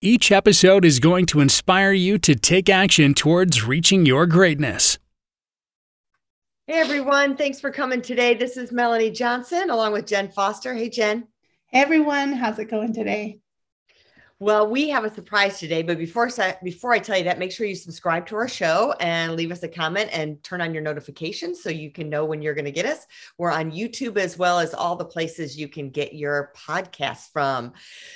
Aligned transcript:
Each 0.00 0.30
episode 0.30 0.84
is 0.84 1.00
going 1.00 1.26
to 1.26 1.40
inspire 1.40 1.90
you 1.90 2.18
to 2.18 2.36
take 2.36 2.68
action 2.68 3.14
towards 3.14 3.64
reaching 3.64 4.06
your 4.06 4.26
greatness. 4.26 4.96
Hey 6.68 6.74
everyone, 6.74 7.36
thanks 7.36 7.58
for 7.60 7.72
coming 7.72 8.00
today. 8.00 8.34
This 8.34 8.56
is 8.56 8.70
Melanie 8.70 9.10
Johnson 9.10 9.70
along 9.70 9.94
with 9.94 10.06
Jen 10.06 10.28
Foster. 10.28 10.72
Hey 10.72 10.88
Jen. 10.88 11.26
Hey 11.66 11.80
everyone, 11.80 12.32
how's 12.32 12.60
it 12.60 12.70
going 12.70 12.92
today? 12.94 13.40
Well, 14.40 14.70
we 14.70 14.88
have 14.90 15.04
a 15.04 15.12
surprise 15.12 15.58
today, 15.58 15.82
but 15.82 15.98
before 15.98 16.30
before 16.62 16.92
I 16.92 17.00
tell 17.00 17.18
you 17.18 17.24
that, 17.24 17.40
make 17.40 17.50
sure 17.50 17.66
you 17.66 17.74
subscribe 17.74 18.24
to 18.26 18.36
our 18.36 18.46
show 18.46 18.94
and 19.00 19.34
leave 19.34 19.50
us 19.50 19.64
a 19.64 19.68
comment 19.68 20.10
and 20.12 20.40
turn 20.44 20.60
on 20.60 20.72
your 20.72 20.82
notifications 20.82 21.60
so 21.60 21.70
you 21.70 21.90
can 21.90 22.08
know 22.08 22.24
when 22.24 22.40
you're 22.40 22.54
going 22.54 22.64
to 22.64 22.70
get 22.70 22.86
us. 22.86 23.04
We're 23.36 23.50
on 23.50 23.72
YouTube 23.72 24.16
as 24.16 24.38
well 24.38 24.60
as 24.60 24.74
all 24.74 24.94
the 24.94 25.04
places 25.04 25.58
you 25.58 25.66
can 25.66 25.90
get 25.90 26.14
your 26.14 26.52
podcast 26.56 27.32
from. 27.32 27.72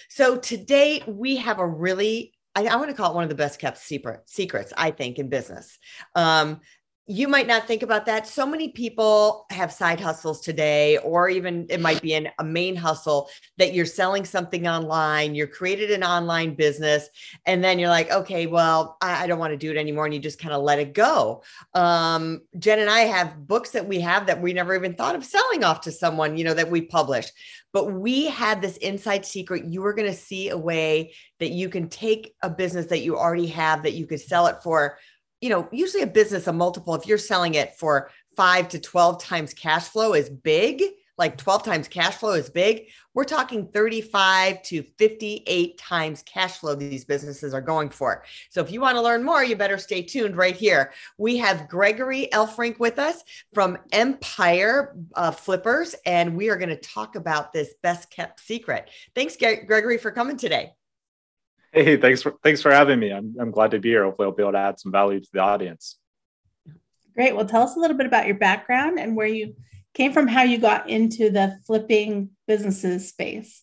So 0.08 0.36
today 0.36 1.02
we 1.08 1.34
have 1.38 1.58
a 1.58 1.66
really 1.66 2.34
I, 2.54 2.66
I 2.66 2.76
want 2.76 2.90
to 2.90 2.96
call 2.96 3.10
it 3.10 3.14
one 3.14 3.24
of 3.24 3.30
the 3.30 3.34
best 3.34 3.58
kept 3.58 3.78
secret 3.78 4.22
secrets, 4.26 4.72
I 4.76 4.92
think, 4.92 5.18
in 5.18 5.28
business. 5.28 5.78
Um, 6.14 6.60
you 7.06 7.26
might 7.26 7.48
not 7.48 7.66
think 7.66 7.82
about 7.82 8.06
that. 8.06 8.28
So 8.28 8.46
many 8.46 8.68
people 8.68 9.46
have 9.50 9.72
side 9.72 10.00
hustles 10.00 10.40
today, 10.40 10.98
or 10.98 11.28
even 11.28 11.66
it 11.68 11.80
might 11.80 12.00
be 12.00 12.14
an, 12.14 12.28
a 12.38 12.44
main 12.44 12.76
hustle 12.76 13.28
that 13.58 13.74
you're 13.74 13.86
selling 13.86 14.24
something 14.24 14.68
online, 14.68 15.34
you're 15.34 15.48
created 15.48 15.90
an 15.90 16.04
online 16.04 16.54
business, 16.54 17.08
and 17.44 17.62
then 17.62 17.80
you're 17.80 17.88
like, 17.88 18.10
okay, 18.12 18.46
well, 18.46 18.96
I, 19.02 19.24
I 19.24 19.26
don't 19.26 19.40
want 19.40 19.52
to 19.52 19.56
do 19.56 19.72
it 19.72 19.76
anymore. 19.76 20.04
And 20.04 20.14
you 20.14 20.20
just 20.20 20.38
kind 20.38 20.54
of 20.54 20.62
let 20.62 20.78
it 20.78 20.94
go. 20.94 21.42
Um, 21.74 22.42
Jen 22.58 22.78
and 22.78 22.90
I 22.90 23.00
have 23.00 23.48
books 23.48 23.70
that 23.70 23.88
we 23.88 24.00
have 24.00 24.26
that 24.26 24.40
we 24.40 24.52
never 24.52 24.74
even 24.74 24.94
thought 24.94 25.16
of 25.16 25.24
selling 25.24 25.64
off 25.64 25.80
to 25.82 25.92
someone, 25.92 26.36
you 26.36 26.44
know, 26.44 26.54
that 26.54 26.70
we 26.70 26.82
published. 26.82 27.32
But 27.72 27.86
we 27.86 28.26
had 28.26 28.60
this 28.60 28.76
inside 28.76 29.24
secret. 29.24 29.64
You 29.64 29.80
were 29.80 29.94
going 29.94 30.10
to 30.10 30.16
see 30.16 30.50
a 30.50 30.58
way 30.58 31.14
that 31.40 31.50
you 31.50 31.68
can 31.68 31.88
take 31.88 32.34
a 32.42 32.50
business 32.50 32.86
that 32.86 33.00
you 33.00 33.16
already 33.16 33.46
have 33.48 33.82
that 33.82 33.94
you 33.94 34.06
could 34.06 34.20
sell 34.20 34.46
it 34.46 34.62
for 34.62 34.98
you 35.42 35.48
know, 35.48 35.68
usually 35.72 36.04
a 36.04 36.06
business, 36.06 36.46
a 36.46 36.52
multiple, 36.52 36.94
if 36.94 37.04
you're 37.04 37.18
selling 37.18 37.54
it 37.54 37.74
for 37.74 38.10
five 38.36 38.68
to 38.70 38.78
12 38.78 39.20
times 39.20 39.52
cash 39.52 39.88
flow 39.88 40.14
is 40.14 40.30
big, 40.30 40.82
like 41.18 41.36
12 41.36 41.64
times 41.64 41.88
cash 41.88 42.14
flow 42.14 42.32
is 42.32 42.48
big. 42.48 42.86
We're 43.12 43.24
talking 43.24 43.66
35 43.66 44.62
to 44.62 44.82
58 44.98 45.76
times 45.78 46.22
cash 46.22 46.58
flow 46.58 46.74
these 46.76 47.04
businesses 47.04 47.52
are 47.52 47.60
going 47.60 47.90
for. 47.90 48.24
So 48.50 48.62
if 48.62 48.70
you 48.70 48.80
want 48.80 48.96
to 48.96 49.02
learn 49.02 49.24
more, 49.24 49.44
you 49.44 49.56
better 49.56 49.78
stay 49.78 50.02
tuned 50.02 50.36
right 50.36 50.56
here. 50.56 50.92
We 51.18 51.36
have 51.38 51.68
Gregory 51.68 52.28
Elfrink 52.32 52.78
with 52.78 52.98
us 53.00 53.22
from 53.52 53.78
Empire 53.90 54.96
uh, 55.14 55.32
Flippers, 55.32 55.94
and 56.06 56.36
we 56.36 56.50
are 56.50 56.56
going 56.56 56.70
to 56.70 56.76
talk 56.76 57.16
about 57.16 57.52
this 57.52 57.74
best 57.82 58.10
kept 58.10 58.40
secret. 58.40 58.88
Thanks, 59.14 59.36
Gregory, 59.36 59.98
for 59.98 60.12
coming 60.12 60.36
today. 60.36 60.72
Hey, 61.72 61.96
thanks 61.96 62.20
for 62.20 62.34
thanks 62.42 62.60
for 62.60 62.70
having 62.70 62.98
me. 62.98 63.10
I'm 63.10 63.34
I'm 63.40 63.50
glad 63.50 63.70
to 63.70 63.78
be 63.78 63.88
here. 63.88 64.04
Hopefully, 64.04 64.26
I'll 64.26 64.32
be 64.32 64.42
able 64.42 64.52
to 64.52 64.58
add 64.58 64.78
some 64.78 64.92
value 64.92 65.20
to 65.20 65.28
the 65.32 65.40
audience. 65.40 65.98
Great. 67.14 67.34
Well, 67.34 67.46
tell 67.46 67.62
us 67.62 67.76
a 67.76 67.78
little 67.78 67.96
bit 67.96 68.06
about 68.06 68.26
your 68.26 68.36
background 68.36 68.98
and 68.98 69.16
where 69.16 69.26
you 69.26 69.54
came 69.94 70.12
from, 70.12 70.28
how 70.28 70.42
you 70.42 70.58
got 70.58 70.88
into 70.88 71.30
the 71.30 71.58
flipping 71.66 72.30
businesses 72.46 73.08
space. 73.08 73.62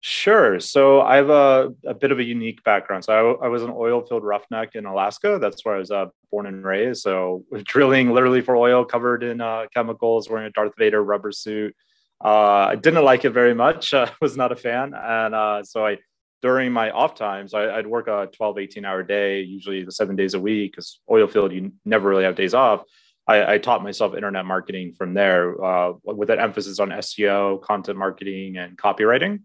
Sure. 0.00 0.60
So 0.60 1.00
I 1.00 1.16
have 1.16 1.30
a, 1.30 1.74
a 1.84 1.94
bit 1.94 2.12
of 2.12 2.18
a 2.18 2.22
unique 2.22 2.62
background. 2.64 3.04
So 3.04 3.38
I, 3.40 3.46
I 3.46 3.48
was 3.48 3.62
an 3.62 3.72
oil 3.74 4.02
field 4.06 4.22
roughneck 4.22 4.74
in 4.74 4.86
Alaska. 4.86 5.38
That's 5.40 5.64
where 5.64 5.74
I 5.74 5.78
was 5.78 5.90
uh, 5.90 6.06
born 6.30 6.46
and 6.46 6.64
raised. 6.64 7.02
So 7.02 7.44
drilling 7.64 8.12
literally 8.12 8.40
for 8.40 8.56
oil, 8.56 8.84
covered 8.84 9.22
in 9.22 9.40
uh, 9.40 9.66
chemicals, 9.74 10.28
wearing 10.30 10.46
a 10.46 10.50
Darth 10.50 10.74
Vader 10.78 11.02
rubber 11.02 11.32
suit. 11.32 11.74
Uh, 12.24 12.68
I 12.68 12.76
didn't 12.76 13.04
like 13.04 13.24
it 13.24 13.30
very 13.30 13.54
much. 13.54 13.94
I 13.94 14.10
was 14.20 14.36
not 14.36 14.52
a 14.52 14.56
fan. 14.56 14.94
And 14.94 15.34
uh, 15.34 15.62
so 15.64 15.84
I 15.84 15.98
during 16.42 16.72
my 16.72 16.90
off 16.90 17.14
times, 17.14 17.54
I, 17.54 17.76
would 17.76 17.86
work 17.86 18.08
a 18.08 18.28
12, 18.32 18.58
18 18.58 18.84
hour 18.84 19.02
day, 19.02 19.40
usually 19.40 19.84
the 19.84 19.92
seven 19.92 20.16
days 20.16 20.34
a 20.34 20.40
week, 20.40 20.72
because 20.72 21.00
oil 21.10 21.26
field, 21.26 21.52
you 21.52 21.72
never 21.84 22.08
really 22.08 22.24
have 22.24 22.36
days 22.36 22.54
off. 22.54 22.82
I, 23.26 23.54
I 23.54 23.58
taught 23.58 23.82
myself 23.82 24.14
internet 24.14 24.46
marketing 24.46 24.94
from 24.96 25.14
there 25.14 25.62
uh, 25.62 25.94
with 26.04 26.30
an 26.30 26.38
emphasis 26.38 26.78
on 26.78 26.90
SEO, 26.90 27.60
content 27.62 27.98
marketing, 27.98 28.56
and 28.56 28.78
copywriting. 28.78 29.40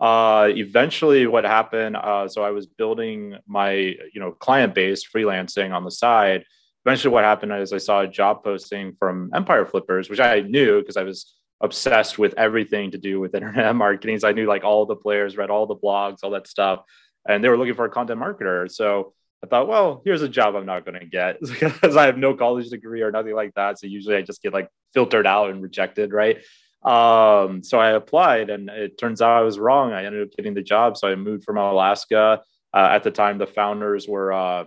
Uh, 0.00 0.48
eventually, 0.50 1.26
what 1.26 1.44
happened? 1.44 1.96
Uh, 1.96 2.26
so 2.26 2.42
I 2.42 2.50
was 2.50 2.66
building 2.66 3.36
my 3.46 3.72
you 3.72 4.16
know 4.16 4.32
client 4.32 4.74
base, 4.74 5.04
freelancing 5.06 5.72
on 5.72 5.84
the 5.84 5.90
side. 5.90 6.44
Eventually, 6.84 7.12
what 7.12 7.24
happened 7.24 7.52
is 7.52 7.72
I 7.72 7.78
saw 7.78 8.00
a 8.00 8.08
job 8.08 8.42
posting 8.42 8.94
from 8.98 9.30
Empire 9.34 9.66
Flippers, 9.66 10.08
which 10.08 10.20
I 10.20 10.40
knew 10.40 10.80
because 10.80 10.96
I 10.96 11.02
was 11.02 11.34
obsessed 11.60 12.18
with 12.18 12.34
everything 12.36 12.90
to 12.92 12.98
do 12.98 13.20
with 13.20 13.34
internet 13.36 13.74
marketing. 13.76 14.18
So 14.18 14.28
I 14.28 14.32
knew 14.32 14.46
like 14.46 14.64
all 14.64 14.86
the 14.86 14.96
players, 14.96 15.36
read 15.36 15.50
all 15.50 15.66
the 15.66 15.76
blogs, 15.76 16.18
all 16.22 16.30
that 16.30 16.46
stuff, 16.46 16.80
and 17.28 17.42
they 17.42 17.48
were 17.48 17.58
looking 17.58 17.74
for 17.74 17.84
a 17.84 17.90
content 17.90 18.20
marketer. 18.20 18.70
So 18.70 19.12
I 19.42 19.46
thought, 19.46 19.68
well, 19.68 20.02
here's 20.04 20.22
a 20.22 20.28
job 20.28 20.54
I'm 20.54 20.66
not 20.66 20.84
going 20.84 21.00
to 21.00 21.06
get 21.06 21.40
because 21.60 21.96
I 21.96 22.06
have 22.06 22.18
no 22.18 22.34
college 22.34 22.68
degree 22.68 23.02
or 23.02 23.10
nothing 23.10 23.34
like 23.34 23.54
that. 23.54 23.78
So 23.78 23.86
usually 23.86 24.16
I 24.16 24.22
just 24.22 24.42
get 24.42 24.52
like 24.52 24.68
filtered 24.92 25.26
out 25.26 25.50
and 25.50 25.62
rejected, 25.62 26.12
right? 26.12 26.38
Um, 26.82 27.62
so 27.62 27.78
I 27.78 27.90
applied, 27.90 28.48
and 28.48 28.70
it 28.70 28.98
turns 28.98 29.20
out 29.20 29.36
I 29.36 29.42
was 29.42 29.58
wrong. 29.58 29.92
I 29.92 30.04
ended 30.04 30.22
up 30.22 30.36
getting 30.36 30.54
the 30.54 30.62
job. 30.62 30.96
So 30.96 31.08
I 31.08 31.14
moved 31.14 31.44
from 31.44 31.58
Alaska. 31.58 32.40
Uh, 32.72 32.88
at 32.92 33.02
the 33.02 33.10
time, 33.10 33.38
the 33.38 33.46
founders 33.46 34.06
were 34.08 34.32
uh, 34.32 34.64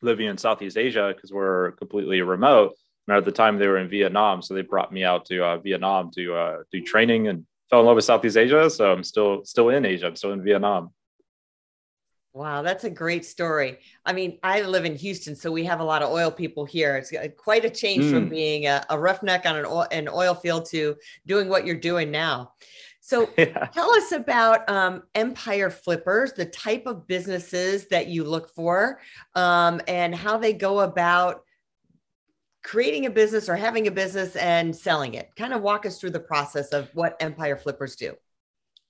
living 0.00 0.28
in 0.28 0.38
Southeast 0.38 0.78
Asia 0.78 1.12
because 1.14 1.32
we're 1.32 1.72
completely 1.72 2.22
remote. 2.22 2.74
And 3.06 3.16
at 3.16 3.24
the 3.24 3.32
time, 3.32 3.58
they 3.58 3.68
were 3.68 3.78
in 3.78 3.88
Vietnam, 3.88 4.42
so 4.42 4.54
they 4.54 4.62
brought 4.62 4.92
me 4.92 5.04
out 5.04 5.26
to 5.26 5.44
uh, 5.44 5.58
Vietnam 5.58 6.10
to 6.16 6.34
uh, 6.34 6.56
do 6.72 6.82
training 6.82 7.28
and 7.28 7.46
fell 7.70 7.80
in 7.80 7.86
love 7.86 7.96
with 7.96 8.04
Southeast 8.04 8.36
Asia. 8.36 8.68
So 8.68 8.92
I'm 8.92 9.04
still 9.04 9.44
still 9.44 9.68
in 9.70 9.84
Asia. 9.84 10.06
I'm 10.06 10.16
still 10.16 10.32
in 10.32 10.42
Vietnam. 10.42 10.90
Wow, 12.36 12.60
that's 12.60 12.84
a 12.84 12.90
great 12.90 13.24
story. 13.24 13.78
I 14.04 14.12
mean, 14.12 14.38
I 14.42 14.60
live 14.60 14.84
in 14.84 14.94
Houston, 14.94 15.34
so 15.34 15.50
we 15.50 15.64
have 15.64 15.80
a 15.80 15.84
lot 15.84 16.02
of 16.02 16.10
oil 16.10 16.30
people 16.30 16.66
here. 16.66 16.94
It's 16.96 17.10
quite 17.38 17.64
a 17.64 17.70
change 17.70 18.04
mm. 18.04 18.10
from 18.10 18.28
being 18.28 18.66
a, 18.66 18.84
a, 18.90 18.98
roughneck 18.98 19.46
on 19.46 19.56
an 19.56 19.64
oil, 19.64 19.86
an 19.90 20.06
oil 20.06 20.34
field 20.34 20.66
to 20.66 20.96
doing 21.26 21.48
what 21.48 21.64
you're 21.64 21.80
doing 21.80 22.10
now. 22.10 22.52
So, 23.00 23.30
yeah. 23.38 23.68
tell 23.72 23.90
us 23.90 24.12
about 24.12 24.68
um, 24.68 25.04
Empire 25.14 25.70
Flippers, 25.70 26.34
the 26.34 26.44
type 26.44 26.84
of 26.84 27.06
businesses 27.06 27.86
that 27.86 28.08
you 28.08 28.22
look 28.22 28.52
for, 28.54 29.00
um, 29.34 29.80
and 29.88 30.14
how 30.14 30.36
they 30.36 30.52
go 30.52 30.80
about 30.80 31.45
creating 32.66 33.06
a 33.06 33.10
business 33.10 33.48
or 33.48 33.54
having 33.54 33.86
a 33.86 33.90
business 33.92 34.34
and 34.34 34.74
selling 34.74 35.14
it. 35.14 35.30
Kind 35.36 35.54
of 35.54 35.62
walk 35.62 35.86
us 35.86 36.00
through 36.00 36.10
the 36.10 36.20
process 36.20 36.70
of 36.70 36.90
what 36.94 37.16
Empire 37.20 37.56
Flippers 37.56 37.94
do. 37.94 38.14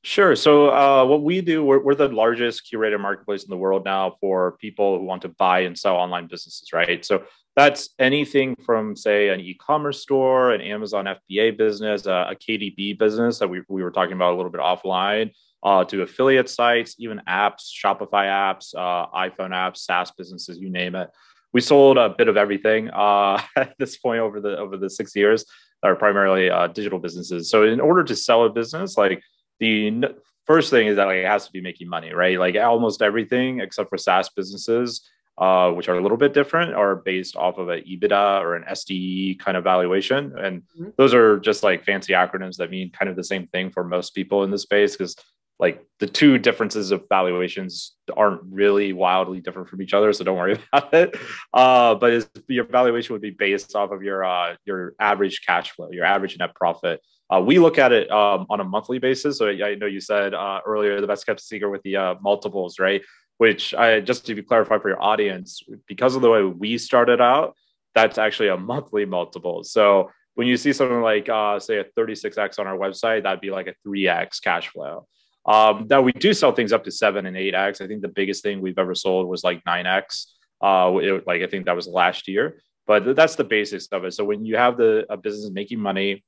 Sure. 0.03 0.35
So, 0.35 0.71
uh, 0.71 1.05
what 1.05 1.23
we 1.23 1.43
do, 1.43 1.63
we're, 1.63 1.81
we're, 1.81 1.95
the 1.95 2.09
largest 2.09 2.71
curated 2.73 3.01
marketplace 3.01 3.43
in 3.43 3.51
the 3.51 3.57
world 3.57 3.85
now 3.85 4.17
for 4.21 4.53
people 4.53 4.99
who 4.99 5.05
want 5.05 5.23
to 5.23 5.29
buy 5.29 5.61
and 5.61 5.77
sell 5.77 5.97
online 5.97 6.27
businesses, 6.27 6.73
right? 6.73 7.05
So, 7.05 7.25
that's 7.55 7.91
anything 7.99 8.57
from, 8.65 8.97
say, 8.97 9.29
an 9.29 9.41
e 9.41 9.55
commerce 9.55 10.01
store, 10.01 10.53
an 10.53 10.61
Amazon 10.61 11.07
FBA 11.07 11.59
business, 11.59 12.07
a, 12.07 12.29
a 12.31 12.37
KDP 12.37 12.99
business 12.99 13.39
that 13.41 13.49
we, 13.49 13.63
we 13.69 13.83
were 13.83 13.91
talking 13.91 14.15
about 14.15 14.33
a 14.33 14.37
little 14.37 14.53
bit 14.53 14.61
offline, 14.61 15.33
uh, 15.65 15.85
to 15.85 16.03
affiliate 16.03 16.49
sites, 16.49 16.95
even 16.99 17.21
apps, 17.29 17.71
Shopify 17.85 18.27
apps, 18.27 18.75
uh, 18.75 19.09
iPhone 19.15 19.51
apps, 19.51 19.79
SaaS 19.79 20.13
businesses, 20.13 20.59
you 20.59 20.71
name 20.71 20.95
it 20.95 21.11
we 21.57 21.63
sold 21.63 21.97
a 21.97 22.11
bit 22.11 22.29
of 22.29 22.37
everything 22.37 22.91
uh, 22.91 23.41
at 23.57 23.75
this 23.79 23.97
point 23.97 24.21
over 24.21 24.43
the 24.43 24.59
over 24.59 24.77
the 24.77 24.91
six 24.91 25.17
years 25.17 25.47
are 25.83 25.97
primarily 25.97 26.51
uh, 26.51 26.67
digital 26.67 26.99
businesses. 26.99 27.49
So 27.49 27.63
in 27.63 27.81
order 27.81 28.05
to 28.05 28.15
sell 28.15 28.45
a 28.45 28.51
business, 28.51 28.99
like 28.99 29.23
the 29.59 30.03
first 30.45 30.69
thing 30.69 30.87
is 30.87 30.97
that 30.97 31.07
like 31.07 31.25
it 31.25 31.27
has 31.27 31.47
to 31.47 31.53
be 31.53 31.63
making 31.63 31.89
money, 31.89 32.13
right? 32.13 32.39
Like 32.39 32.57
almost 32.57 33.01
everything 33.01 33.61
except 33.61 33.89
for 33.89 33.97
SaaS 33.97 34.29
businesses, 34.29 35.01
uh, 35.39 35.71
which 35.71 35.89
are 35.89 35.97
a 35.97 36.03
little 36.03 36.19
bit 36.19 36.35
different, 36.35 36.75
are 36.75 36.95
based 36.95 37.37
off 37.37 37.57
of 37.57 37.71
an 37.71 37.81
EBITDA 37.91 38.43
or 38.43 38.55
an 38.55 38.65
SDE 38.65 39.39
kind 39.39 39.57
of 39.57 39.65
valuation, 39.65 40.37
and 40.39 40.61
mm-hmm. 40.61 40.91
those 40.99 41.15
are 41.15 41.39
just 41.41 41.63
like 41.63 41.85
fancy 41.85 42.13
acronyms 42.13 42.59
that 42.59 42.71
mean 42.71 42.91
kind 42.91 43.09
of 43.09 43.17
the 43.17 43.25
same 43.33 43.47
thing 43.47 43.71
for 43.71 43.83
most 43.83 44.15
people 44.15 44.45
in 44.45 44.51
the 44.51 44.59
space 44.59 44.95
because 44.95 45.17
like 45.59 45.83
the 46.01 46.07
two 46.07 46.39
differences 46.39 46.91
of 46.91 47.05
valuations 47.09 47.97
aren't 48.15 48.43
really 48.45 48.93
wildly 48.93 49.41
different 49.41 49.69
from 49.69 49.81
each 49.81 49.95
other 49.95 50.13
so 50.13 50.25
don't 50.25 50.37
worry 50.37 50.59
about 50.73 50.93
it 50.95 51.17
uh, 51.55 51.95
but 51.95 52.29
your 52.49 52.65
valuation 52.65 53.13
would 53.13 53.23
be 53.23 53.31
based 53.31 53.75
off 53.75 53.91
of 53.91 54.03
your 54.03 54.25
uh, 54.25 54.55
your 54.65 54.95
average 55.01 55.43
cash 55.47 55.71
flow 55.73 55.91
your 55.91 56.05
average 56.05 56.39
net 56.39 56.55
profit 56.55 57.01
uh, 57.31 57.41
we 57.41 57.59
look 57.59 57.79
at 57.79 57.93
it 57.93 58.11
um, 58.11 58.47
on 58.51 58.61
a 58.61 58.65
monthly 58.65 58.99
basis 58.99 59.39
so 59.39 59.49
i 59.49 59.75
know 59.75 59.87
you 59.87 60.01
said 60.01 60.35
uh, 60.35 60.61
earlier 60.67 61.01
the 61.01 61.07
best 61.07 61.27
kept 61.27 61.41
secret 61.41 61.71
with 61.71 61.83
the 61.83 61.97
uh, 61.97 62.15
multiples 62.21 62.79
right 62.79 63.03
which 63.39 63.75
I 63.75 64.01
just 64.01 64.27
to 64.27 64.43
clarify 64.43 64.79
for 64.79 64.89
your 64.89 65.03
audience, 65.03 65.63
because 65.87 66.17
of 66.17 66.23
the 66.23 66.31
way 66.31 66.43
we 66.43 66.79
started 66.79 67.21
out, 67.21 67.55
that's 67.95 68.19
actually 68.19 68.49
a 68.49 68.57
monthly 68.57 69.05
multiple. 69.05 69.65
So 69.65 70.11
when 70.35 70.47
you 70.47 70.57
see 70.57 70.73
something 70.73 71.01
like 71.01 71.29
uh, 71.29 71.59
say 71.59 71.79
a 71.79 71.85
36x 71.85 72.59
on 72.59 72.67
our 72.67 72.77
website, 72.77 73.23
that'd 73.23 73.41
be 73.41 73.51
like 73.51 73.69
a 73.69 73.75
3x 73.87 74.43
cash 74.43 74.69
flow. 74.69 75.07
Um, 75.47 75.87
now 75.89 76.03
we 76.03 76.13
do 76.13 76.35
sell 76.35 76.53
things 76.53 76.73
up 76.73 76.85
to 76.85 76.91
seven 76.91 77.27
and 77.27 77.37
eight 77.37 77.55
x. 77.55 77.81
I 77.81 77.87
think 77.87 78.03
the 78.03 78.09
biggest 78.09 78.43
thing 78.43 78.61
we've 78.61 78.79
ever 78.79 78.95
sold 78.95 79.29
was 79.29 79.45
like 79.45 79.65
nine 79.65 79.87
x. 79.87 80.35
Uh, 80.63 80.91
like 81.27 81.43
I 81.43 81.47
think 81.47 81.67
that 81.67 81.77
was 81.77 81.87
last 81.87 82.29
year, 82.29 82.63
but 82.87 83.15
that's 83.15 83.37
the 83.37 83.45
basics 83.45 83.87
of 83.89 84.05
it. 84.05 84.15
So 84.15 84.25
when 84.25 84.45
you 84.45 84.57
have 84.57 84.77
the 84.77 85.07
a 85.09 85.17
business 85.17 85.51
making 85.51 85.81
money, 85.81 86.25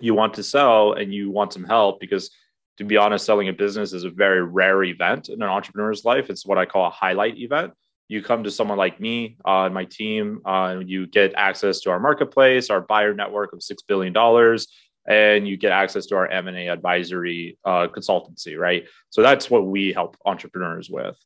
you 0.00 0.14
want 0.14 0.34
to 0.34 0.42
sell 0.42 0.92
and 0.92 1.12
you 1.12 1.30
want 1.30 1.52
some 1.52 1.64
help 1.64 1.98
because 1.98 2.30
to 2.78 2.84
be 2.84 2.96
honest, 2.96 3.26
selling 3.26 3.48
a 3.48 3.52
business 3.52 3.92
is 3.92 4.04
a 4.04 4.10
very 4.10 4.42
rare 4.42 4.84
event 4.84 5.28
in 5.28 5.42
an 5.42 5.48
entrepreneur's 5.48 6.04
life. 6.04 6.30
It's 6.30 6.46
what 6.46 6.58
I 6.58 6.64
call 6.64 6.86
a 6.86 6.90
highlight 6.90 7.36
event. 7.38 7.72
You 8.06 8.22
come 8.22 8.44
to 8.44 8.52
someone 8.52 8.78
like 8.78 9.00
me 9.00 9.36
uh, 9.44 9.64
and 9.64 9.74
my 9.74 9.84
team, 9.84 10.40
uh, 10.46 10.76
and 10.78 10.88
you 10.88 11.08
get 11.08 11.34
access 11.34 11.80
to 11.80 11.90
our 11.90 11.98
marketplace, 11.98 12.70
our 12.70 12.80
buyer 12.80 13.12
network 13.14 13.52
of 13.52 13.62
six 13.62 13.82
billion 13.82 14.12
dollars, 14.12 14.68
and 15.08 15.48
you 15.48 15.56
get 15.56 15.72
access 15.72 16.06
to 16.06 16.16
our 16.16 16.28
M&A 16.28 16.68
advisory 16.68 17.58
uh, 17.64 17.88
consultancy, 17.88 18.58
right? 18.58 18.86
So 19.08 19.22
that's 19.22 19.50
what 19.50 19.66
we 19.66 19.92
help 19.92 20.16
entrepreneurs 20.26 20.90
with, 20.90 21.16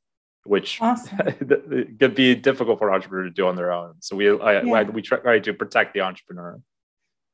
which 0.45 0.81
awesome. 0.81 1.19
could 1.99 2.15
be 2.15 2.37
difficult 2.37 2.79
for 2.79 2.89
an 2.89 2.95
entrepreneur 2.95 3.25
to 3.25 3.31
do 3.31 3.49
on 3.49 3.57
their 3.57 3.73
own. 3.73 3.95
So 3.99 4.15
we 4.15 4.31
I, 4.31 4.63
yeah. 4.63 4.83
we 4.85 5.03
try 5.03 5.41
to 5.41 5.53
protect 5.53 5.95
the 5.95 6.03
entrepreneur. 6.03 6.61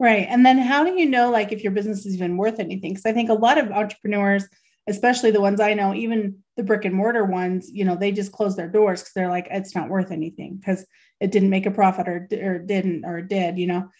Right. 0.00 0.26
And 0.28 0.46
then 0.46 0.58
how 0.58 0.84
do 0.84 0.92
you 0.92 1.06
know 1.06 1.30
like 1.30 1.52
if 1.52 1.62
your 1.62 1.72
business 1.72 2.06
is 2.06 2.14
even 2.14 2.38
worth 2.38 2.60
anything? 2.60 2.92
Because 2.92 3.04
I 3.04 3.12
think 3.12 3.28
a 3.28 3.34
lot 3.34 3.58
of 3.58 3.70
entrepreneurs, 3.70 4.48
especially 4.88 5.32
the 5.32 5.40
ones 5.40 5.60
I 5.60 5.74
know, 5.74 5.92
even 5.92 6.38
the 6.56 6.62
brick 6.62 6.86
and 6.86 6.94
mortar 6.94 7.24
ones, 7.24 7.68
you 7.70 7.84
know, 7.84 7.96
they 7.96 8.12
just 8.12 8.32
close 8.32 8.56
their 8.56 8.68
doors 8.68 9.02
because 9.02 9.12
they're 9.12 9.28
like, 9.28 9.48
it's 9.50 9.74
not 9.74 9.90
worth 9.90 10.12
anything 10.12 10.56
because 10.56 10.86
it 11.20 11.30
didn't 11.30 11.50
make 11.50 11.66
a 11.66 11.70
profit 11.70 12.08
or, 12.08 12.28
or 12.40 12.58
didn't 12.60 13.04
or 13.04 13.20
did, 13.20 13.58
you 13.58 13.66
know, 13.66 13.90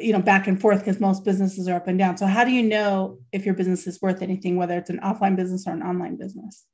you 0.00 0.12
know, 0.12 0.20
back 0.20 0.46
and 0.46 0.60
forth 0.60 0.80
because 0.80 1.00
most 1.00 1.24
businesses 1.24 1.68
are 1.68 1.76
up 1.76 1.88
and 1.88 1.98
down. 1.98 2.16
So 2.16 2.26
how 2.26 2.44
do 2.44 2.50
you 2.50 2.62
know 2.62 3.18
if 3.32 3.44
your 3.44 3.54
business 3.54 3.86
is 3.86 4.00
worth 4.00 4.22
anything, 4.22 4.56
whether 4.56 4.76
it's 4.78 4.90
an 4.90 5.00
offline 5.00 5.36
business 5.36 5.66
or 5.66 5.72
an 5.72 5.82
online 5.82 6.16
business? 6.16 6.64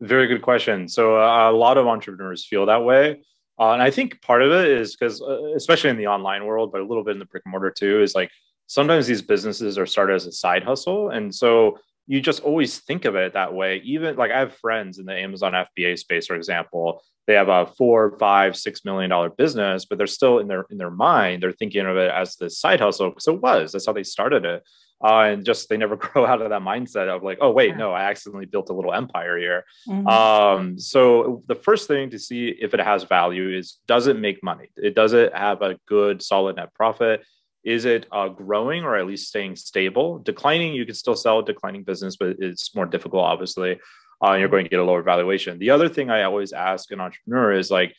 Very 0.00 0.26
good 0.26 0.42
question. 0.42 0.88
So 0.88 1.20
uh, 1.20 1.50
a 1.50 1.52
lot 1.52 1.78
of 1.78 1.86
entrepreneurs 1.86 2.44
feel 2.44 2.66
that 2.66 2.84
way. 2.84 3.22
Uh, 3.58 3.70
and 3.70 3.82
I 3.82 3.90
think 3.90 4.20
part 4.20 4.42
of 4.42 4.50
it 4.50 4.68
is 4.68 4.96
because, 4.96 5.22
uh, 5.22 5.54
especially 5.54 5.90
in 5.90 5.96
the 5.96 6.08
online 6.08 6.44
world, 6.44 6.72
but 6.72 6.80
a 6.80 6.84
little 6.84 7.04
bit 7.04 7.12
in 7.12 7.20
the 7.20 7.24
brick 7.24 7.44
and 7.44 7.52
mortar 7.52 7.70
too, 7.70 8.02
is 8.02 8.14
like 8.14 8.30
sometimes 8.66 9.06
these 9.06 9.22
businesses 9.22 9.78
are 9.78 9.86
started 9.86 10.14
as 10.14 10.26
a 10.26 10.32
side 10.32 10.64
hustle. 10.64 11.10
And 11.10 11.34
so 11.34 11.78
you 12.06 12.20
just 12.20 12.40
always 12.42 12.78
think 12.80 13.04
of 13.04 13.14
it 13.16 13.32
that 13.32 13.54
way. 13.54 13.80
Even 13.84 14.16
like 14.16 14.30
I 14.30 14.40
have 14.40 14.56
friends 14.56 14.98
in 14.98 15.06
the 15.06 15.14
Amazon 15.14 15.52
FBA 15.52 15.98
space, 15.98 16.26
for 16.26 16.36
example, 16.36 17.02
they 17.26 17.34
have 17.34 17.48
a 17.48 17.66
four, 17.66 18.18
five, 18.18 18.56
six 18.56 18.84
million 18.84 19.10
dollar 19.10 19.30
business, 19.30 19.86
but 19.86 19.96
they're 19.96 20.06
still 20.06 20.38
in 20.38 20.48
their 20.48 20.66
in 20.70 20.78
their 20.78 20.90
mind, 20.90 21.42
they're 21.42 21.52
thinking 21.52 21.86
of 21.86 21.96
it 21.96 22.10
as 22.10 22.36
the 22.36 22.50
side 22.50 22.80
hustle 22.80 23.10
because 23.10 23.28
it 23.28 23.40
was. 23.40 23.72
That's 23.72 23.86
how 23.86 23.92
they 23.92 24.02
started 24.02 24.44
it 24.44 24.62
uh, 25.04 25.20
and 25.20 25.44
just 25.44 25.68
they 25.68 25.76
never 25.76 25.96
grow 25.96 26.24
out 26.26 26.42
of 26.42 26.50
that 26.50 26.62
mindset 26.62 27.08
of 27.08 27.22
like, 27.22 27.38
oh 27.40 27.50
wait, 27.50 27.76
no, 27.76 27.92
I 27.92 28.04
accidentally 28.04 28.46
built 28.46 28.70
a 28.70 28.72
little 28.72 28.92
empire 28.92 29.38
here. 29.38 29.64
Mm-hmm. 29.86 30.06
Um, 30.06 30.78
so 30.78 31.42
the 31.46 31.54
first 31.54 31.86
thing 31.86 32.10
to 32.10 32.18
see 32.18 32.48
if 32.48 32.74
it 32.74 32.80
has 32.80 33.04
value 33.04 33.56
is 33.56 33.78
does 33.86 34.06
it 34.06 34.18
make 34.18 34.42
money? 34.42 34.70
It 34.76 34.94
does 34.94 35.12
it 35.12 35.34
have 35.34 35.62
a 35.62 35.78
good 35.86 36.22
solid 36.22 36.56
net 36.56 36.72
profit? 36.74 37.24
Is 37.64 37.84
it 37.84 38.06
uh, 38.12 38.28
growing 38.28 38.84
or 38.84 38.96
at 38.96 39.06
least 39.06 39.28
staying 39.28 39.56
stable? 39.56 40.18
Declining, 40.18 40.74
you 40.74 40.84
can 40.84 40.94
still 40.94 41.16
sell 41.16 41.38
a 41.38 41.44
declining 41.44 41.82
business, 41.82 42.16
but 42.16 42.36
it's 42.38 42.74
more 42.74 42.86
difficult, 42.86 43.24
obviously. 43.24 43.80
Uh, 44.22 44.34
you're 44.34 44.48
going 44.48 44.64
to 44.64 44.70
get 44.70 44.80
a 44.80 44.84
lower 44.84 45.02
valuation. 45.02 45.58
The 45.58 45.70
other 45.70 45.88
thing 45.88 46.10
I 46.10 46.22
always 46.22 46.52
ask 46.52 46.90
an 46.92 47.00
entrepreneur 47.00 47.52
is 47.52 47.70
like, 47.70 47.94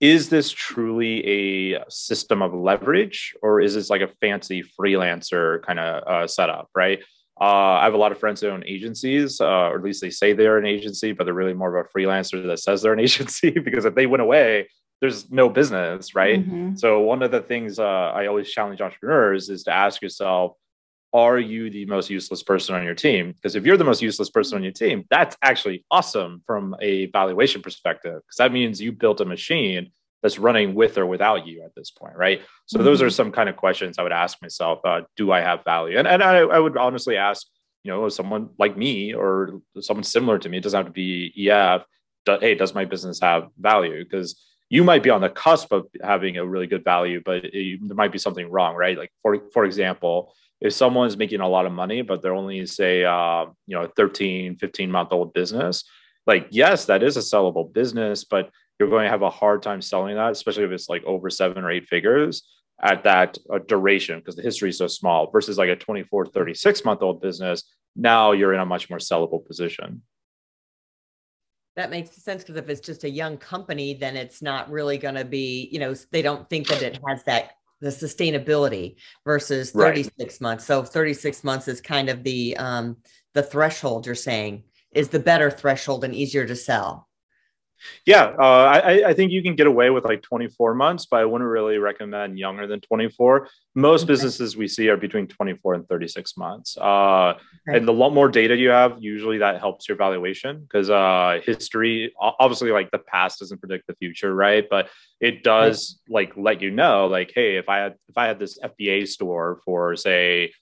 is 0.00 0.28
this 0.28 0.50
truly 0.50 1.72
a 1.74 1.84
system 1.88 2.42
of 2.42 2.52
leverage 2.52 3.34
or 3.42 3.60
is 3.60 3.74
this 3.74 3.88
like 3.88 4.02
a 4.02 4.08
fancy 4.20 4.62
freelancer 4.78 5.62
kind 5.62 5.78
of 5.78 6.02
uh, 6.06 6.26
setup 6.26 6.68
right 6.74 7.00
uh, 7.40 7.44
i 7.80 7.84
have 7.84 7.94
a 7.94 7.98
lot 7.98 8.12
of 8.12 8.18
friends 8.18 8.40
who 8.40 8.48
own 8.48 8.62
agencies 8.66 9.40
uh, 9.40 9.46
or 9.46 9.76
at 9.76 9.82
least 9.82 10.02
they 10.02 10.10
say 10.10 10.32
they're 10.32 10.58
an 10.58 10.66
agency 10.66 11.12
but 11.12 11.24
they're 11.24 11.34
really 11.34 11.54
more 11.54 11.74
of 11.74 11.86
a 11.86 11.98
freelancer 11.98 12.46
that 12.46 12.58
says 12.58 12.82
they're 12.82 12.92
an 12.92 13.00
agency 13.08 13.50
because 13.50 13.84
if 13.84 13.94
they 13.94 14.06
went 14.06 14.22
away 14.22 14.68
there's 15.00 15.30
no 15.30 15.48
business 15.48 16.14
right 16.14 16.40
mm-hmm. 16.40 16.74
so 16.74 17.00
one 17.00 17.22
of 17.22 17.30
the 17.30 17.40
things 17.40 17.78
uh, 17.78 18.12
i 18.14 18.26
always 18.26 18.50
challenge 18.50 18.80
entrepreneurs 18.80 19.48
is 19.48 19.64
to 19.64 19.72
ask 19.72 20.02
yourself 20.02 20.52
are 21.12 21.38
you 21.38 21.70
the 21.70 21.86
most 21.86 22.10
useless 22.10 22.42
person 22.42 22.74
on 22.74 22.84
your 22.84 22.94
team? 22.94 23.32
Because 23.32 23.56
if 23.56 23.64
you're 23.64 23.78
the 23.78 23.84
most 23.84 24.02
useless 24.02 24.28
person 24.28 24.56
on 24.56 24.62
your 24.62 24.72
team, 24.72 25.06
that's 25.08 25.34
actually 25.40 25.82
awesome 25.90 26.42
from 26.46 26.76
a 26.80 27.06
valuation 27.06 27.62
perspective, 27.62 28.16
because 28.16 28.36
that 28.36 28.52
means 28.52 28.82
you 28.82 28.92
built 28.92 29.22
a 29.22 29.24
machine 29.24 29.92
that's 30.22 30.38
running 30.38 30.74
with 30.74 30.98
or 30.98 31.06
without 31.06 31.46
you 31.46 31.62
at 31.62 31.74
this 31.74 31.90
point, 31.90 32.16
right? 32.16 32.42
So 32.66 32.76
mm-hmm. 32.76 32.84
those 32.84 33.00
are 33.00 33.06
mm-hmm. 33.06 33.12
some 33.12 33.32
kind 33.32 33.48
of 33.48 33.56
questions 33.56 33.98
I 33.98 34.02
would 34.02 34.12
ask 34.12 34.42
myself: 34.42 34.80
uh, 34.84 35.02
Do 35.16 35.32
I 35.32 35.40
have 35.40 35.64
value? 35.64 35.98
And 35.98 36.06
and 36.06 36.22
I, 36.22 36.38
I 36.38 36.58
would 36.58 36.76
honestly 36.76 37.16
ask, 37.16 37.46
you 37.82 37.92
know, 37.92 38.08
someone 38.08 38.50
like 38.58 38.76
me 38.76 39.14
or 39.14 39.62
someone 39.80 40.04
similar 40.04 40.38
to 40.38 40.48
me. 40.48 40.58
It 40.58 40.64
doesn't 40.64 40.78
have 40.78 40.86
to 40.86 40.92
be 40.92 41.48
EF. 41.48 41.82
Do, 42.26 42.38
hey, 42.40 42.56
does 42.56 42.74
my 42.74 42.84
business 42.84 43.20
have 43.20 43.48
value? 43.58 44.04
Because 44.04 44.42
you 44.68 44.82
might 44.82 45.02
be 45.02 45.10
on 45.10 45.20
the 45.20 45.28
cusp 45.28 45.72
of 45.72 45.86
having 46.02 46.36
a 46.36 46.46
really 46.46 46.66
good 46.66 46.84
value, 46.84 47.22
but 47.24 47.44
it, 47.44 47.78
there 47.82 47.96
might 47.96 48.12
be 48.12 48.18
something 48.18 48.50
wrong, 48.50 48.74
right? 48.74 48.98
Like 48.98 49.12
for 49.22 49.38
for 49.52 49.64
example, 49.64 50.32
if 50.60 50.72
someone's 50.72 51.16
making 51.16 51.40
a 51.40 51.48
lot 51.48 51.66
of 51.66 51.72
money 51.72 52.02
but 52.02 52.22
they're 52.22 52.34
only 52.34 52.64
say 52.66 53.04
uh, 53.04 53.46
you 53.66 53.76
know 53.76 53.88
13 53.96 54.56
15 54.56 54.90
month 54.90 55.12
old 55.12 55.32
business 55.32 55.84
like 56.26 56.48
yes 56.50 56.86
that 56.86 57.02
is 57.02 57.16
a 57.16 57.20
sellable 57.20 57.72
business 57.72 58.24
but 58.24 58.50
you're 58.78 58.90
going 58.90 59.04
to 59.04 59.10
have 59.10 59.22
a 59.22 59.30
hard 59.30 59.62
time 59.62 59.80
selling 59.80 60.16
that 60.16 60.32
especially 60.32 60.64
if 60.64 60.70
it's 60.70 60.88
like 60.88 61.04
over 61.04 61.30
seven 61.30 61.64
or 61.64 61.70
eight 61.70 61.86
figures 61.86 62.48
at 62.82 63.04
that 63.04 63.38
uh, 63.50 63.58
duration 63.58 64.18
because 64.18 64.36
the 64.36 64.42
history 64.42 64.68
is 64.68 64.78
so 64.78 64.86
small 64.86 65.30
versus 65.30 65.58
like 65.58 65.70
a 65.70 65.76
24 65.76 66.26
36 66.26 66.84
month 66.84 67.02
old 67.02 67.20
business 67.20 67.64
now 67.94 68.32
you're 68.32 68.54
in 68.54 68.60
a 68.60 68.66
much 68.66 68.90
more 68.90 68.98
sellable 68.98 69.44
position 69.44 70.02
that 71.76 71.90
makes 71.90 72.10
sense 72.10 72.42
because 72.42 72.56
if 72.56 72.68
it's 72.68 72.80
just 72.80 73.04
a 73.04 73.10
young 73.10 73.36
company 73.36 73.94
then 73.94 74.16
it's 74.16 74.42
not 74.42 74.70
really 74.70 74.98
going 74.98 75.14
to 75.14 75.24
be 75.24 75.68
you 75.70 75.78
know 75.78 75.94
they 76.10 76.22
don't 76.22 76.48
think 76.48 76.66
that 76.66 76.82
it 76.82 76.98
has 77.06 77.22
that 77.24 77.52
the 77.80 77.88
sustainability 77.88 78.96
versus 79.24 79.70
36 79.70 80.18
right. 80.18 80.40
months. 80.40 80.64
So 80.64 80.82
36 80.82 81.44
months 81.44 81.68
is 81.68 81.80
kind 81.80 82.08
of 82.08 82.22
the 82.22 82.56
um, 82.56 82.96
the 83.34 83.42
threshold 83.42 84.06
you're 84.06 84.14
saying 84.14 84.64
is 84.92 85.08
the 85.08 85.18
better 85.18 85.50
threshold 85.50 86.04
and 86.04 86.14
easier 86.14 86.46
to 86.46 86.56
sell. 86.56 87.05
Yeah, 88.04 88.34
uh, 88.38 88.64
I, 88.64 89.08
I 89.08 89.14
think 89.14 89.32
you 89.32 89.42
can 89.42 89.54
get 89.54 89.66
away 89.66 89.90
with 89.90 90.04
like 90.04 90.22
24 90.22 90.74
months, 90.74 91.06
but 91.06 91.20
I 91.20 91.24
wouldn't 91.24 91.48
really 91.48 91.78
recommend 91.78 92.38
younger 92.38 92.66
than 92.66 92.80
24. 92.80 93.48
Most 93.74 94.02
okay. 94.02 94.08
businesses 94.08 94.56
we 94.56 94.68
see 94.68 94.88
are 94.88 94.96
between 94.96 95.26
24 95.26 95.74
and 95.74 95.88
36 95.88 96.36
months. 96.36 96.76
Uh, 96.76 97.34
okay. 97.68 97.78
And 97.78 97.86
the 97.86 97.92
lot 97.92 98.10
more 98.10 98.28
data 98.28 98.56
you 98.56 98.70
have, 98.70 98.96
usually 99.00 99.38
that 99.38 99.60
helps 99.60 99.88
your 99.88 99.96
valuation 99.96 100.60
because 100.60 100.90
uh, 100.90 101.40
history, 101.44 102.14
obviously, 102.18 102.70
like 102.70 102.90
the 102.90 102.98
past 102.98 103.40
doesn't 103.40 103.58
predict 103.58 103.86
the 103.86 103.94
future, 103.94 104.34
right? 104.34 104.66
But 104.68 104.88
it 105.20 105.42
does 105.42 106.00
right. 106.08 106.28
like 106.28 106.36
let 106.36 106.62
you 106.62 106.70
know, 106.70 107.06
like, 107.06 107.32
hey, 107.34 107.56
if 107.56 107.68
I 107.68 107.78
had 107.78 107.94
if 108.08 108.16
I 108.16 108.26
had 108.26 108.38
this 108.38 108.58
FBA 108.58 109.08
store 109.08 109.60
for 109.64 109.96
say 109.96 110.52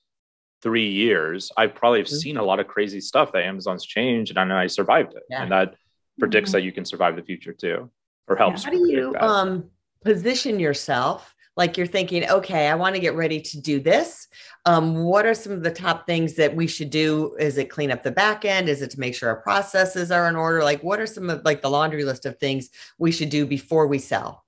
three 0.63 0.89
years, 0.89 1.53
I 1.57 1.67
probably 1.67 2.01
have 2.01 2.07
mm-hmm. 2.07 2.17
seen 2.17 2.37
a 2.39 2.43
lot 2.43 2.59
of 2.59 2.67
crazy 2.67 3.01
stuff 3.01 3.33
that 3.33 3.45
Amazon's 3.45 3.85
changed, 3.85 4.31
and 4.31 4.39
I 4.39 4.45
know 4.45 4.57
I 4.57 4.67
survived 4.67 5.15
it, 5.15 5.23
yeah. 5.29 5.43
and 5.43 5.53
that 5.53 5.75
predicts 6.19 6.51
mm-hmm. 6.51 6.59
that 6.59 6.63
you 6.63 6.73
can 6.73 6.85
survive 6.85 7.17
the 7.17 7.23
future 7.23 7.53
too, 7.53 7.91
or 8.29 8.37
helps. 8.37 8.65
How 8.65 8.71
do 8.71 8.89
you 8.89 9.15
um, 9.17 9.71
position 10.05 10.61
yourself? 10.61 11.35
Like 11.57 11.77
you're 11.77 11.87
thinking, 11.87 12.29
okay, 12.29 12.69
I 12.69 12.75
want 12.75 12.97
to 12.97 13.01
get 13.01 13.15
ready 13.15 13.41
to 13.41 13.61
do 13.61 13.79
this. 13.79 14.27
Um, 14.67 15.05
what 15.05 15.25
are 15.25 15.35
some 15.35 15.53
of 15.53 15.63
the 15.63 15.71
top 15.71 16.05
things 16.05 16.35
that 16.35 16.55
we 16.55 16.67
should 16.67 16.91
do? 16.91 17.37
Is 17.39 17.59
it 17.59 17.71
clean 17.71 17.93
up 17.93 18.03
the 18.03 18.11
back 18.11 18.45
end? 18.45 18.69
Is 18.69 18.83
it 18.83 18.91
to 18.91 19.01
make 19.01 19.15
sure 19.15 19.29
our 19.29 19.41
processes 19.41 20.11
are 20.11 20.29
in 20.29 20.35
order? 20.35 20.65
Like, 20.65 20.83
what 20.83 20.99
are 20.99 21.07
some 21.07 21.31
of 21.31 21.45
like 21.45 21.63
the 21.63 21.71
laundry 21.71 22.05
list 22.05 22.27
of 22.27 22.39
things 22.39 22.71
we 22.99 23.13
should 23.13 23.31
do 23.31 23.47
before 23.47 23.87
we 23.87 23.99
sell? 24.01 24.45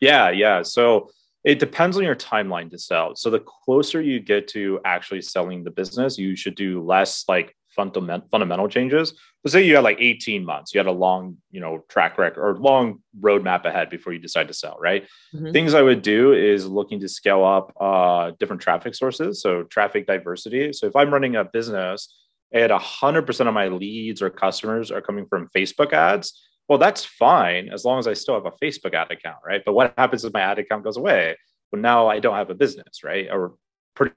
Yeah, 0.00 0.30
yeah. 0.30 0.62
So 0.62 1.10
it 1.44 1.58
depends 1.58 1.96
on 1.96 2.02
your 2.02 2.16
timeline 2.16 2.70
to 2.72 2.78
sell. 2.78 3.16
So 3.16 3.30
the 3.30 3.40
closer 3.40 4.02
you 4.02 4.20
get 4.20 4.48
to 4.48 4.80
actually 4.84 5.22
selling 5.22 5.64
the 5.64 5.70
business, 5.70 6.18
you 6.18 6.36
should 6.36 6.56
do 6.56 6.82
less 6.82 7.24
like 7.26 7.56
fundamental 7.74 8.26
fundamental 8.30 8.68
changes. 8.68 9.14
Let's 9.44 9.52
say 9.52 9.64
you 9.64 9.74
had 9.74 9.84
like 9.84 9.98
18 10.00 10.44
months, 10.44 10.72
you 10.72 10.78
had 10.78 10.86
a 10.86 10.92
long, 10.92 11.38
you 11.50 11.60
know, 11.60 11.84
track 11.88 12.18
record 12.18 12.40
or 12.40 12.56
long 12.56 13.00
roadmap 13.20 13.64
ahead 13.64 13.90
before 13.90 14.12
you 14.12 14.18
decide 14.18 14.48
to 14.48 14.54
sell, 14.54 14.76
right? 14.80 15.04
Mm-hmm. 15.34 15.52
Things 15.52 15.74
I 15.74 15.82
would 15.82 16.02
do 16.02 16.32
is 16.32 16.66
looking 16.66 17.00
to 17.00 17.08
scale 17.08 17.44
up 17.44 17.72
uh, 17.80 18.32
different 18.38 18.62
traffic 18.62 18.94
sources. 18.94 19.42
So 19.42 19.64
traffic 19.64 20.06
diversity. 20.06 20.72
So 20.72 20.86
if 20.86 20.94
I'm 20.94 21.12
running 21.12 21.36
a 21.36 21.44
business 21.44 22.14
and 22.52 22.70
100% 22.70 23.48
of 23.48 23.54
my 23.54 23.68
leads 23.68 24.22
or 24.22 24.30
customers 24.30 24.90
are 24.90 25.00
coming 25.00 25.26
from 25.26 25.48
Facebook 25.56 25.92
ads, 25.92 26.40
well, 26.68 26.78
that's 26.78 27.04
fine 27.04 27.68
as 27.68 27.84
long 27.84 27.98
as 27.98 28.06
I 28.06 28.12
still 28.12 28.34
have 28.34 28.46
a 28.46 28.64
Facebook 28.64 28.94
ad 28.94 29.10
account, 29.10 29.38
right? 29.44 29.62
But 29.64 29.74
what 29.74 29.94
happens 29.98 30.24
if 30.24 30.32
my 30.32 30.40
ad 30.40 30.58
account 30.58 30.84
goes 30.84 30.96
away? 30.96 31.36
Well, 31.72 31.82
now 31.82 32.08
I 32.08 32.20
don't 32.20 32.36
have 32.36 32.50
a 32.50 32.54
business, 32.54 33.02
right? 33.02 33.28
Or 33.30 33.54
pretty 33.94 34.14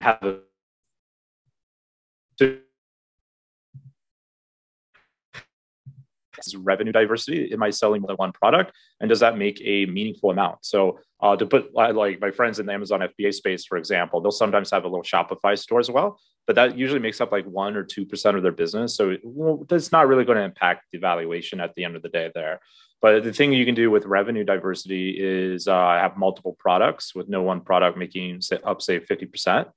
have 0.00 0.22
a 0.22 0.38
is 6.46 6.56
revenue 6.56 6.92
diversity. 6.92 7.52
Am 7.52 7.62
I 7.62 7.70
selling 7.70 8.00
more 8.02 8.08
than 8.08 8.16
one 8.16 8.32
product? 8.32 8.72
And 9.00 9.08
does 9.08 9.20
that 9.20 9.38
make 9.38 9.60
a 9.64 9.86
meaningful 9.86 10.30
amount? 10.30 10.64
So 10.64 10.98
uh, 11.20 11.36
to 11.36 11.46
put 11.46 11.74
like 11.74 12.20
my 12.20 12.30
friends 12.30 12.58
in 12.58 12.66
the 12.66 12.72
Amazon 12.72 13.00
FBA 13.00 13.34
space, 13.34 13.64
for 13.64 13.76
example, 13.76 14.20
they'll 14.20 14.30
sometimes 14.30 14.70
have 14.70 14.84
a 14.84 14.88
little 14.88 15.02
Shopify 15.02 15.58
store 15.58 15.80
as 15.80 15.90
well, 15.90 16.18
but 16.46 16.56
that 16.56 16.76
usually 16.78 17.00
makes 17.00 17.20
up 17.20 17.32
like 17.32 17.44
one 17.44 17.76
or 17.76 17.84
two 17.84 18.06
percent 18.06 18.36
of 18.36 18.42
their 18.42 18.52
business. 18.52 18.96
So 18.96 19.16
well, 19.22 19.64
that's 19.68 19.92
not 19.92 20.08
really 20.08 20.24
going 20.24 20.38
to 20.38 20.44
impact 20.44 20.86
the 20.92 20.98
valuation 20.98 21.60
at 21.60 21.74
the 21.74 21.84
end 21.84 21.96
of 21.96 22.02
the 22.02 22.08
day 22.08 22.30
there. 22.34 22.60
But 23.02 23.24
the 23.24 23.32
thing 23.32 23.52
you 23.52 23.64
can 23.64 23.74
do 23.74 23.90
with 23.90 24.04
revenue 24.04 24.44
diversity 24.44 25.16
is 25.18 25.66
uh, 25.66 25.96
have 25.98 26.18
multiple 26.18 26.54
products 26.58 27.14
with 27.14 27.28
no 27.28 27.42
one 27.42 27.62
product 27.62 27.96
making 27.96 28.40
up 28.64 28.82
say 28.82 29.00
fifty 29.00 29.26
percent. 29.26 29.68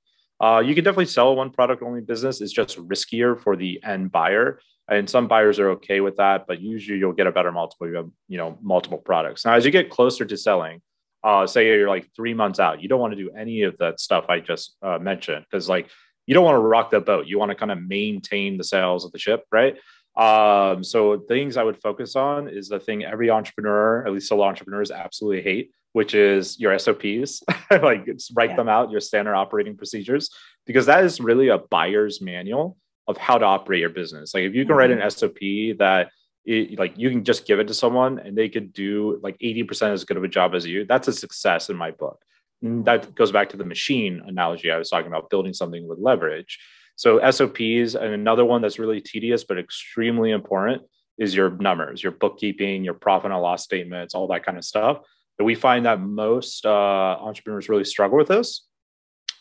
Uh, 0.42 0.60
you 0.60 0.75
can 0.75 0.84
definitely 0.84 1.06
sell 1.06 1.36
one 1.36 1.50
product 1.50 1.82
only 1.84 2.02
business. 2.02 2.42
It's 2.42 2.52
just 2.52 2.78
riskier 2.78 3.40
for 3.40 3.56
the 3.56 3.82
end 3.84 4.12
buyer. 4.12 4.60
And 4.90 5.10
some 5.10 5.28
buyers 5.28 5.60
are 5.60 5.70
okay 5.72 6.02
with 6.02 6.18
that, 6.18 6.46
but 6.48 6.60
usually 6.60 7.00
you'll 7.00 7.13
get 7.13 7.28
a 7.28 7.32
better 7.32 7.52
multiple. 7.52 7.88
You 7.88 7.96
have, 7.96 8.10
you 8.28 8.38
know, 8.38 8.58
multiple 8.62 8.98
products. 8.98 9.46
Now, 9.46 9.54
as 9.54 9.63
you 9.63 9.72
get 9.72 9.90
closer 9.90 10.25
to 10.25 10.36
selling, 10.36 10.82
uh, 11.24 11.48
say 11.48 11.68
you're 11.68 11.88
like 11.88 12.10
three 12.16 12.34
months 12.34 12.60
out, 12.60 12.82
you 12.82 12.90
don't 12.90 13.00
want 13.00 13.13
to 13.13 13.18
do 13.18 13.32
any 13.32 13.62
of 13.63 13.78
that 13.78 14.02
stuff 14.02 14.25
I 14.28 14.42
just 14.42 14.75
uh, 14.82 15.00
mentioned 15.00 15.46
because 15.50 15.70
like 15.70 15.90
you 16.25 16.34
don't 16.34 16.44
want 16.44 16.56
to 16.56 16.60
rock 16.60 16.92
the 16.92 17.00
boat. 17.00 17.28
You 17.28 17.40
want 17.40 17.52
to 17.52 17.56
kind 17.56 17.72
of 17.72 17.82
maintain 17.82 18.58
the 18.58 18.63
sales 18.63 19.06
of 19.06 19.12
the 19.13 19.20
ship, 19.20 19.46
right? 19.52 19.78
Um, 20.16 20.84
so 20.84 21.20
things 21.20 21.58
I 21.58 21.63
would 21.63 21.82
focus 21.82 22.16
on 22.16 22.48
is 22.48 22.70
the 22.70 22.80
thing 22.80 23.04
every 23.04 23.30
entrepreneur, 23.30 24.06
at 24.06 24.13
least 24.13 24.28
solo 24.28 24.44
entrepreneurs, 24.44 24.92
absolutely 24.92 25.42
hate, 25.42 25.72
which 25.94 26.14
is 26.14 26.60
your 26.60 26.78
SOPs. 26.78 27.42
like 27.72 28.08
write 28.36 28.52
yeah. 28.52 28.56
them 28.56 28.68
out, 28.68 28.92
your 28.92 29.00
standard 29.00 29.36
operating 29.36 29.78
procedures, 29.78 30.30
because 30.66 30.86
that 30.88 31.04
is 31.04 31.20
really 31.20 31.48
a 31.48 31.58
buyer's 31.58 32.22
manual 32.22 32.78
of 33.08 33.18
how 33.18 33.38
to 33.38 33.46
operate 33.46 33.80
your 33.80 33.90
business. 33.90 34.34
Like 34.34 34.44
if 34.44 34.56
you 34.56 34.66
can 34.66 34.76
write 34.76 34.92
an 34.92 35.00
mm-hmm. 35.00 35.10
SOP 35.10 35.78
that 35.80 36.12
it, 36.46 36.78
like 36.78 36.94
you 36.98 37.10
can 37.10 37.24
just 37.24 37.46
give 37.46 37.60
it 37.60 37.68
to 37.68 37.74
someone 37.74 38.20
and 38.20 38.38
they 38.38 38.50
could 38.50 38.74
do 38.74 39.20
like 39.24 39.38
80% 39.40 39.94
as 39.94 40.04
good 40.04 40.18
of 40.18 40.24
a 40.24 40.28
job 40.28 40.56
as 40.56 40.66
you, 40.66 40.86
that's 40.86 41.08
a 41.08 41.14
success 41.14 41.70
in 41.70 41.78
my 41.78 41.92
book. 41.92 42.22
And 42.62 42.86
that 42.86 43.14
goes 43.16 43.32
back 43.32 43.50
to 43.50 43.58
the 43.58 43.66
machine 43.66 44.22
analogy 44.26 44.72
I 44.72 44.78
was 44.78 44.90
talking 44.90 45.08
about, 45.08 45.30
building 45.30 45.54
something 45.54 45.88
with 45.88 46.00
leverage. 46.00 46.60
So 46.96 47.20
SOPs 47.30 47.96
and 47.96 48.14
another 48.14 48.46
one 48.46 48.62
that's 48.62 48.80
really 48.80 49.02
tedious 49.02 49.44
but 49.44 49.58
extremely 49.58 50.32
important 50.32 50.84
is 51.18 51.36
your 51.36 51.52
numbers, 51.52 52.02
your 52.02 52.12
bookkeeping, 52.12 52.84
your 52.84 52.94
profit 52.94 53.32
and 53.32 53.42
loss 53.42 53.64
statements, 53.64 54.16
all 54.16 54.28
that 54.28 54.46
kind 54.46 54.58
of 54.58 54.64
stuff. 54.64 55.00
But 55.38 55.46
we 55.46 55.56
find 55.56 55.86
that 55.86 56.00
most 56.00 56.66
uh, 56.66 56.70
entrepreneurs 56.70 57.70
really 57.70 57.86
struggle 57.86 58.18
with 58.18 58.28
this 58.28 58.66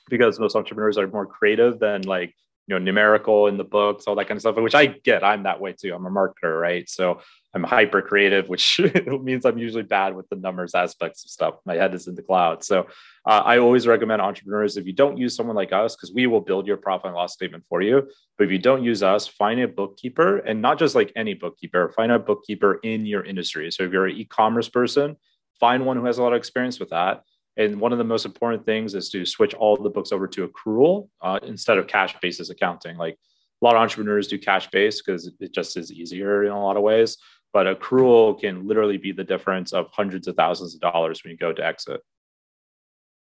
because 0.09 0.39
most 0.39 0.57
entrepreneurs 0.57 0.99
are 0.99 1.07
more 1.07 1.27
creative 1.27 1.79
than 1.79 2.03
like 2.03 2.35
you 2.67 2.75
know 2.75 2.79
numerical 2.79 3.49
in 3.49 3.57
the 3.57 3.65
books, 3.65 4.05
all 4.07 4.15
that 4.15 4.29
kind 4.29 4.37
of 4.37 4.43
stuff. 4.43 4.57
Which 4.57 4.75
I 4.75 4.87
get. 4.87 5.25
I'm 5.25 5.43
that 5.45 5.61
way 5.61 5.73
too. 5.73 5.95
I'm 5.95 6.07
a 6.07 6.11
marketer, 6.11 6.61
right? 6.61 6.89
So 6.89 7.21
I'm 7.55 7.65
hyper 7.65 8.01
creative, 8.01 8.49
which 8.49 8.81
means 9.23 9.45
I'm 9.45 9.59
usually 9.59 9.83
bad 9.83 10.15
with 10.17 10.29
the 10.29 10.37
numbers 10.37 10.75
aspects 10.75 11.25
of 11.25 11.31
stuff. 11.31 11.55
My 11.67 11.75
head 11.75 11.95
is 11.95 12.07
in 12.07 12.15
the 12.15 12.23
cloud. 12.23 12.65
So 12.65 12.87
uh, 13.27 13.43
I 13.45 13.59
always 13.59 13.87
recommend 13.87 14.23
entrepreneurs 14.23 14.77
if 14.77 14.87
you 14.87 14.93
don't 14.93 15.19
use 15.19 15.37
someone 15.37 15.57
like 15.57 15.73
us, 15.73 15.95
because 15.95 16.13
we 16.15 16.27
will 16.27 16.41
build 16.41 16.67
your 16.67 16.79
profit 16.79 17.07
and 17.07 17.15
loss 17.15 17.35
statement 17.35 17.65
for 17.69 17.83
you. 17.83 18.09
But 18.39 18.45
if 18.45 18.51
you 18.51 18.59
don't 18.59 18.83
use 18.83 19.03
us, 19.03 19.27
find 19.27 19.61
a 19.61 19.69
bookkeeper 19.69 20.39
and 20.39 20.63
not 20.63 20.79
just 20.79 20.95
like 20.95 21.13
any 21.15 21.35
bookkeeper, 21.35 21.93
find 21.95 22.11
a 22.11 22.19
bookkeeper 22.19 22.81
in 22.83 23.05
your 23.05 23.25
industry. 23.25 23.71
So 23.71 23.83
if 23.83 23.93
you're 23.93 24.07
an 24.07 24.17
e 24.17 24.25
commerce 24.25 24.69
person, 24.69 25.17
find 25.61 25.85
one 25.87 25.97
who 25.97 26.05
has 26.05 26.19
a 26.19 26.23
lot 26.23 26.33
of 26.33 26.39
experience 26.39 26.81
with 26.81 26.91
that. 26.91 27.23
And 27.57 27.81
one 27.81 27.93
of 27.93 27.99
the 27.99 28.05
most 28.05 28.25
important 28.25 28.65
things 28.65 28.95
is 28.95 29.11
to 29.11 29.27
switch 29.27 29.55
all 29.55 29.77
the 29.77 29.91
books 29.91 30.11
over 30.13 30.27
to 30.29 30.49
accrual 30.49 31.09
uh, 31.21 31.39
instead 31.43 31.79
of 31.79 31.87
cash 31.87 32.17
basis 32.21 32.51
accounting. 32.51 32.97
Like 32.97 33.15
a 33.15 33.65
lot 33.65 33.77
of 33.77 33.83
entrepreneurs 33.83 34.29
do 34.29 34.39
cash 34.39 34.71
based 34.71 35.03
because 35.05 35.31
it 35.39 35.53
just 35.53 35.77
is 35.77 35.93
easier 35.93 36.45
in 36.45 36.51
a 36.51 36.63
lot 36.63 36.77
of 36.77 36.83
ways 36.83 37.19
but 37.53 37.67
accrual 37.67 38.41
can 38.41 38.67
literally 38.67 38.97
be 38.97 39.13
the 39.13 39.25
difference 39.25 39.73
of 39.73 39.89
hundreds 39.93 40.27
of 40.27 40.37
thousands 40.37 40.75
of 40.75 40.81
dollars 40.81 41.23
when 41.23 41.31
you 41.31 41.37
go 41.37 41.53
to 41.53 41.65
exit. 41.65 42.01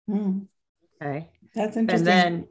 Mm. 0.09 0.47
Okay. 1.01 1.29
That's 1.55 1.77
interesting. 1.77 2.09
And 2.09 2.45
then 2.45 2.49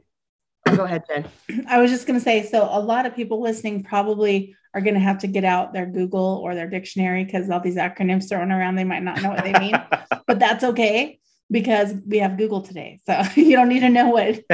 oh, 0.66 0.76
go 0.76 0.84
ahead, 0.84 1.04
Jen. 1.08 1.26
I 1.68 1.78
was 1.78 1.90
just 1.90 2.06
going 2.06 2.18
to 2.18 2.24
say 2.24 2.44
so 2.44 2.68
a 2.70 2.80
lot 2.80 3.06
of 3.06 3.14
people 3.14 3.40
listening 3.40 3.84
probably 3.84 4.56
are 4.74 4.80
going 4.80 4.94
to 4.94 5.00
have 5.00 5.18
to 5.18 5.26
get 5.26 5.44
out 5.44 5.72
their 5.72 5.86
Google 5.86 6.40
or 6.42 6.54
their 6.54 6.68
dictionary 6.68 7.24
because 7.24 7.48
all 7.50 7.60
these 7.60 7.76
acronyms 7.76 8.28
thrown 8.28 8.52
around, 8.52 8.76
they 8.76 8.84
might 8.84 9.02
not 9.02 9.22
know 9.22 9.30
what 9.30 9.44
they 9.44 9.52
mean, 9.58 9.74
but 10.26 10.38
that's 10.38 10.64
okay 10.64 11.18
because 11.50 11.94
we 12.06 12.18
have 12.18 12.36
Google 12.36 12.60
today. 12.60 13.00
So 13.06 13.22
you 13.40 13.56
don't 13.56 13.68
need 13.68 13.80
to 13.80 13.88
know 13.88 14.10
what 14.10 14.46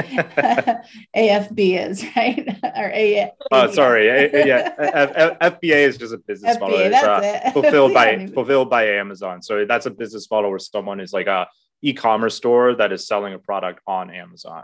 AFB 1.15 1.89
is, 1.89 2.05
right? 2.15 2.57
or 2.63 2.89
A. 2.89 3.31
Oh, 3.51 3.71
sorry. 3.71 4.07
A, 4.07 4.45
yeah, 4.45 4.73
F, 4.77 5.59
FBA 5.59 5.87
is 5.87 5.97
just 5.97 6.13
a 6.13 6.17
business 6.17 6.57
FBA, 6.57 6.59
model. 6.59 6.79
It's 6.79 6.95
uh, 6.95 7.51
fulfilled 7.51 7.93
by 7.93 8.27
fulfilled 8.27 8.69
by 8.69 8.87
Amazon. 8.87 9.41
So 9.41 9.65
that's 9.65 9.85
a 9.85 9.91
business 9.91 10.29
model 10.29 10.49
where 10.49 10.59
someone 10.59 10.99
is 10.99 11.13
like 11.13 11.27
a 11.27 11.47
e-commerce 11.81 12.35
store 12.35 12.75
that 12.75 12.91
is 12.91 13.07
selling 13.07 13.33
a 13.33 13.39
product 13.39 13.81
on 13.85 14.09
Amazon. 14.09 14.63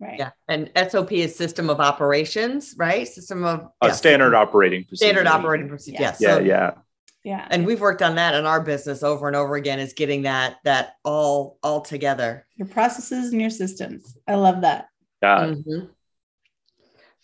Right. 0.00 0.18
Yeah. 0.18 0.30
And 0.48 0.70
SOP 0.88 1.12
is 1.12 1.36
system 1.36 1.68
of 1.68 1.78
operations, 1.78 2.74
right? 2.78 3.06
System 3.06 3.44
of 3.44 3.68
a 3.82 3.88
yeah, 3.88 3.92
standard 3.92 4.34
operating 4.34 4.84
procedure. 4.84 5.12
Standard 5.12 5.26
operating 5.26 5.68
procedure. 5.68 5.98
Yeah. 6.00 6.08
Yes. 6.08 6.20
Yeah. 6.20 6.34
So, 6.34 6.40
yeah 6.40 6.70
yeah 7.24 7.46
and 7.50 7.66
we've 7.66 7.80
worked 7.80 8.02
on 8.02 8.14
that 8.14 8.34
in 8.34 8.46
our 8.46 8.60
business 8.60 9.02
over 9.02 9.26
and 9.26 9.36
over 9.36 9.56
again 9.56 9.78
is 9.78 9.92
getting 9.92 10.22
that 10.22 10.56
that 10.64 10.94
all 11.04 11.58
all 11.62 11.80
together 11.80 12.46
your 12.56 12.68
processes 12.68 13.32
and 13.32 13.40
your 13.40 13.50
systems 13.50 14.16
i 14.26 14.34
love 14.34 14.62
that 14.62 14.86
yeah 15.22 15.46
mm-hmm. 15.46 15.86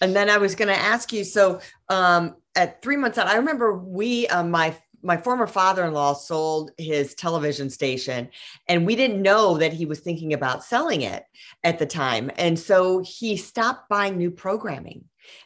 and 0.00 0.14
then 0.14 0.28
i 0.28 0.37
was 0.37 0.54
going 0.54 0.68
to 0.68 0.78
ask 0.78 1.12
you 1.12 1.25
so 1.25 1.61
um 1.88 2.35
at 2.54 2.83
three 2.83 2.97
months 2.97 3.18
out 3.18 3.26
i 3.26 3.37
remember 3.37 3.76
we 3.76 4.26
um, 4.28 4.50
my 4.50 4.75
my 5.02 5.16
former 5.16 5.46
father-in-law 5.46 6.14
sold 6.14 6.70
his 6.78 7.14
television 7.14 7.70
station 7.70 8.28
and 8.68 8.86
we 8.86 8.96
didn't 8.96 9.22
know 9.22 9.58
that 9.58 9.72
he 9.72 9.86
was 9.86 10.00
thinking 10.00 10.32
about 10.32 10.64
selling 10.64 11.02
it 11.02 11.24
at 11.64 11.78
the 11.78 11.86
time. 11.86 12.30
And 12.36 12.58
so 12.58 13.00
he 13.00 13.36
stopped 13.36 13.88
buying 13.88 14.16
new 14.16 14.30
programming 14.30 15.04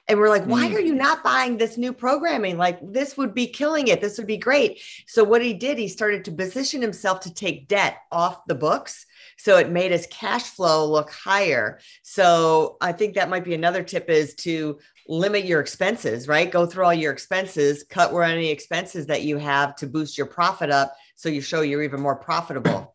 and 0.08 0.18
we're 0.18 0.28
like, 0.28 0.44
why 0.44 0.68
mm. 0.68 0.74
are 0.74 0.80
you 0.80 0.94
not 0.94 1.22
buying 1.22 1.56
this 1.56 1.78
new 1.78 1.92
programming? 1.92 2.58
Like, 2.58 2.78
this 2.82 3.16
would 3.16 3.34
be 3.34 3.46
killing 3.46 3.88
it. 3.88 4.00
This 4.00 4.18
would 4.18 4.26
be 4.26 4.36
great. 4.36 4.80
So, 5.06 5.22
what 5.22 5.42
he 5.42 5.54
did, 5.54 5.78
he 5.78 5.88
started 5.88 6.24
to 6.24 6.32
position 6.32 6.82
himself 6.82 7.20
to 7.20 7.34
take 7.34 7.68
debt 7.68 7.98
off 8.10 8.44
the 8.46 8.54
books. 8.54 9.06
So, 9.38 9.56
it 9.58 9.70
made 9.70 9.92
his 9.92 10.08
cash 10.10 10.44
flow 10.44 10.86
look 10.86 11.10
higher. 11.10 11.78
So, 12.02 12.76
I 12.80 12.92
think 12.92 13.14
that 13.14 13.30
might 13.30 13.44
be 13.44 13.54
another 13.54 13.82
tip 13.82 14.10
is 14.10 14.34
to 14.36 14.78
limit 15.08 15.44
your 15.44 15.60
expenses, 15.60 16.28
right? 16.28 16.50
Go 16.50 16.66
through 16.66 16.84
all 16.84 16.94
your 16.94 17.12
expenses, 17.12 17.84
cut 17.88 18.12
where 18.12 18.22
any 18.22 18.50
expenses 18.50 19.06
that 19.06 19.22
you 19.22 19.38
have 19.38 19.76
to 19.76 19.86
boost 19.86 20.16
your 20.16 20.26
profit 20.26 20.70
up 20.70 20.94
so 21.16 21.28
you 21.28 21.40
show 21.40 21.60
you're 21.62 21.82
even 21.82 22.00
more 22.00 22.16
profitable. 22.16 22.94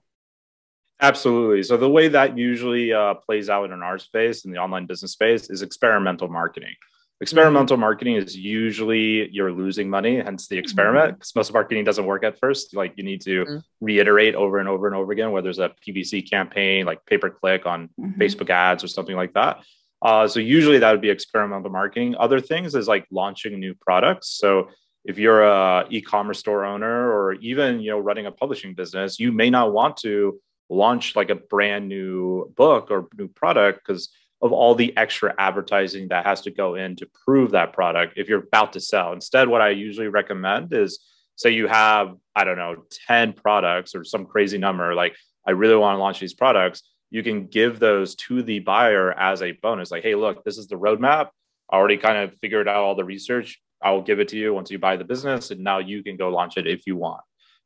Absolutely. 1.02 1.64
So 1.64 1.78
the 1.78 1.90
way 1.90 2.08
that 2.08 2.38
usually 2.38 2.94
uh, 2.94 3.16
plays 3.16 3.50
out 3.50 3.72
in 3.72 3.82
our 3.82 4.00
space, 4.00 4.46
in 4.46 4.52
the 4.52 4.60
online 4.60 4.86
business 4.86 5.12
space, 5.12 5.50
is 5.50 5.62
experimental 5.62 6.30
marketing. 6.30 6.76
Experimental 7.22 7.76
mm-hmm. 7.76 7.82
marketing 7.82 8.16
is 8.16 8.36
usually 8.36 9.30
you're 9.30 9.52
losing 9.52 9.90
money, 9.90 10.18
hence 10.18 10.48
the 10.48 10.58
experiment, 10.58 11.16
because 11.16 11.30
mm-hmm. 11.30 11.40
most 11.40 11.54
marketing 11.54 11.84
doesn't 11.86 12.06
work 12.06 12.24
at 12.24 12.38
first. 12.40 12.76
Like 12.76 12.94
you 12.98 13.04
need 13.04 13.22
to 13.22 13.46
mm-hmm. 13.46 13.58
reiterate 13.80 14.36
over 14.36 14.60
and 14.60 14.68
over 14.68 14.88
and 14.88 14.96
over 14.96 15.12
again, 15.12 15.32
whether 15.32 15.50
it's 15.50 15.60
a 15.60 15.72
PPC 15.88 16.30
campaign, 16.30 16.86
like 16.86 17.06
pay 17.06 17.18
per 17.18 17.30
click 17.30 17.66
on 17.66 17.90
mm-hmm. 18.00 18.22
Facebook 18.22 18.50
ads 18.50 18.84
or 18.84 18.88
something 18.88 19.16
like 19.16 19.34
that. 19.34 19.64
Uh, 20.02 20.28
so 20.28 20.40
usually 20.40 20.80
that 20.80 20.92
would 20.92 21.02
be 21.02 21.10
experimental 21.10 21.72
marketing. 21.72 22.16
Other 22.20 22.42
things 22.42 22.76
is 22.76 22.88
like 22.88 23.06
launching 23.12 23.60
new 23.60 23.74
products. 23.74 24.30
So 24.30 24.70
if 25.06 25.18
you're 25.18 25.44
a 25.44 25.86
e-commerce 25.90 26.40
store 26.40 26.66
owner 26.66 27.12
or 27.12 27.34
even 27.36 27.80
you 27.80 27.92
know 27.92 28.00
running 28.00 28.26
a 28.26 28.32
publishing 28.32 28.74
business, 28.74 29.20
you 29.20 29.32
may 29.32 29.50
not 29.50 29.72
want 29.72 29.98
to 29.98 30.40
launch 30.70 31.16
like 31.16 31.30
a 31.30 31.36
brand 31.36 31.88
new 31.88 32.52
book 32.56 32.90
or 32.90 33.08
new 33.18 33.28
product 33.28 33.86
because 33.86 34.10
of 34.42 34.52
all 34.52 34.76
the 34.76 34.96
extra 34.98 35.34
advertising 35.38 36.10
that 36.10 36.26
has 36.26 36.42
to 36.42 36.52
go 36.52 36.76
in 36.76 36.96
to 36.98 37.08
prove 37.26 37.52
that 37.52 37.74
product 37.74 38.14
if 38.18 38.28
you're 38.28 38.44
about 38.44 38.74
to 38.74 38.80
sell. 38.80 39.14
Instead, 39.14 39.48
what 39.48 39.62
I 39.62 39.70
usually 39.70 40.08
recommend 40.08 40.74
is 40.74 41.00
say 41.36 41.52
you 41.52 41.68
have, 41.68 42.16
I 42.36 42.44
don't 42.44 42.58
know, 42.58 42.84
10 43.08 43.34
products 43.34 43.96
or 43.96 44.04
some 44.04 44.26
crazy 44.26 44.58
number, 44.58 44.94
like 44.94 45.16
I 45.48 45.52
really 45.52 45.76
want 45.76 45.96
to 45.96 46.00
launch 46.00 46.20
these 46.20 46.34
products. 46.34 46.84
You 47.12 47.24
can 47.24 47.48
give 47.48 47.80
those 47.80 48.16
to 48.16 48.42
the 48.42 48.60
buyer 48.60 49.12
as 49.14 49.42
a 49.42 49.52
bonus. 49.52 49.92
Like, 49.92 50.04
hey, 50.04 50.16
look, 50.16 50.44
this 50.44 50.58
is 50.58 50.68
the 50.68 50.76
roadmap. 50.76 51.30
I 51.70 51.76
already 51.76 51.98
kind 51.98 52.18
of 52.18 52.38
figured 52.42 52.68
out 52.68 52.78
all 52.78 52.96
the 52.96 53.04
research. 53.04 53.62
I 53.82 53.92
will 53.92 54.02
give 54.02 54.20
it 54.20 54.30
to 54.30 54.38
you 54.38 54.54
once 54.54 54.72
you 54.72 54.80
buy 54.80 54.98
the 54.98 55.04
business, 55.04 55.52
and 55.52 55.62
now 55.62 55.80
you 55.80 56.04
can 56.04 56.18
go 56.18 56.30
launch 56.30 56.58
it 56.58 56.68
if 56.68 56.88
you 56.88 56.96
want. 56.96 57.22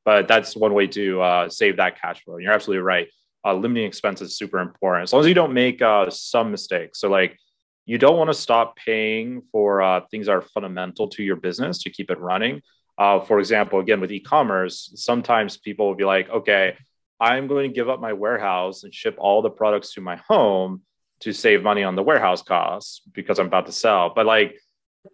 But 0.09 0.27
that's 0.27 0.55
one 0.55 0.73
way 0.73 0.87
to 0.87 1.21
uh, 1.21 1.49
save 1.49 1.77
that 1.77 2.01
cash 2.01 2.23
flow. 2.23 2.33
And 2.33 2.43
you're 2.43 2.51
absolutely 2.51 2.81
right. 2.81 3.07
Uh, 3.45 3.53
limiting 3.53 3.85
expenses 3.85 4.31
is 4.31 4.37
super 4.37 4.57
important 4.57 5.03
as 5.03 5.13
long 5.13 5.21
as 5.21 5.27
you 5.27 5.35
don't 5.35 5.53
make 5.53 5.83
uh, 5.83 6.09
some 6.09 6.49
mistakes. 6.49 6.99
So 6.99 7.11
like 7.11 7.37
you 7.85 7.99
don't 7.99 8.17
want 8.17 8.31
to 8.31 8.33
stop 8.33 8.75
paying 8.75 9.43
for 9.51 9.83
uh, 9.83 10.01
things 10.09 10.25
that 10.25 10.31
are 10.31 10.41
fundamental 10.41 11.09
to 11.09 11.21
your 11.21 11.35
business 11.35 11.83
to 11.83 11.91
keep 11.91 12.09
it 12.09 12.19
running. 12.19 12.63
Uh, 12.97 13.19
for 13.19 13.37
example, 13.37 13.79
again 13.79 14.01
with 14.01 14.11
e-commerce, 14.11 14.91
sometimes 14.95 15.57
people 15.57 15.87
will 15.87 15.95
be 16.03 16.05
like, 16.05 16.27
okay, 16.27 16.75
I'm 17.19 17.45
going 17.45 17.69
to 17.69 17.75
give 17.75 17.87
up 17.87 18.01
my 18.01 18.13
warehouse 18.13 18.83
and 18.83 18.91
ship 18.91 19.15
all 19.19 19.43
the 19.43 19.51
products 19.51 19.93
to 19.93 20.01
my 20.01 20.15
home 20.27 20.81
to 21.19 21.33
save 21.33 21.61
money 21.61 21.83
on 21.83 21.95
the 21.95 22.01
warehouse 22.01 22.41
costs 22.41 23.03
because 23.13 23.37
I'm 23.37 23.45
about 23.45 23.67
to 23.67 23.71
sell. 23.71 24.11
But 24.15 24.25
like 24.25 24.57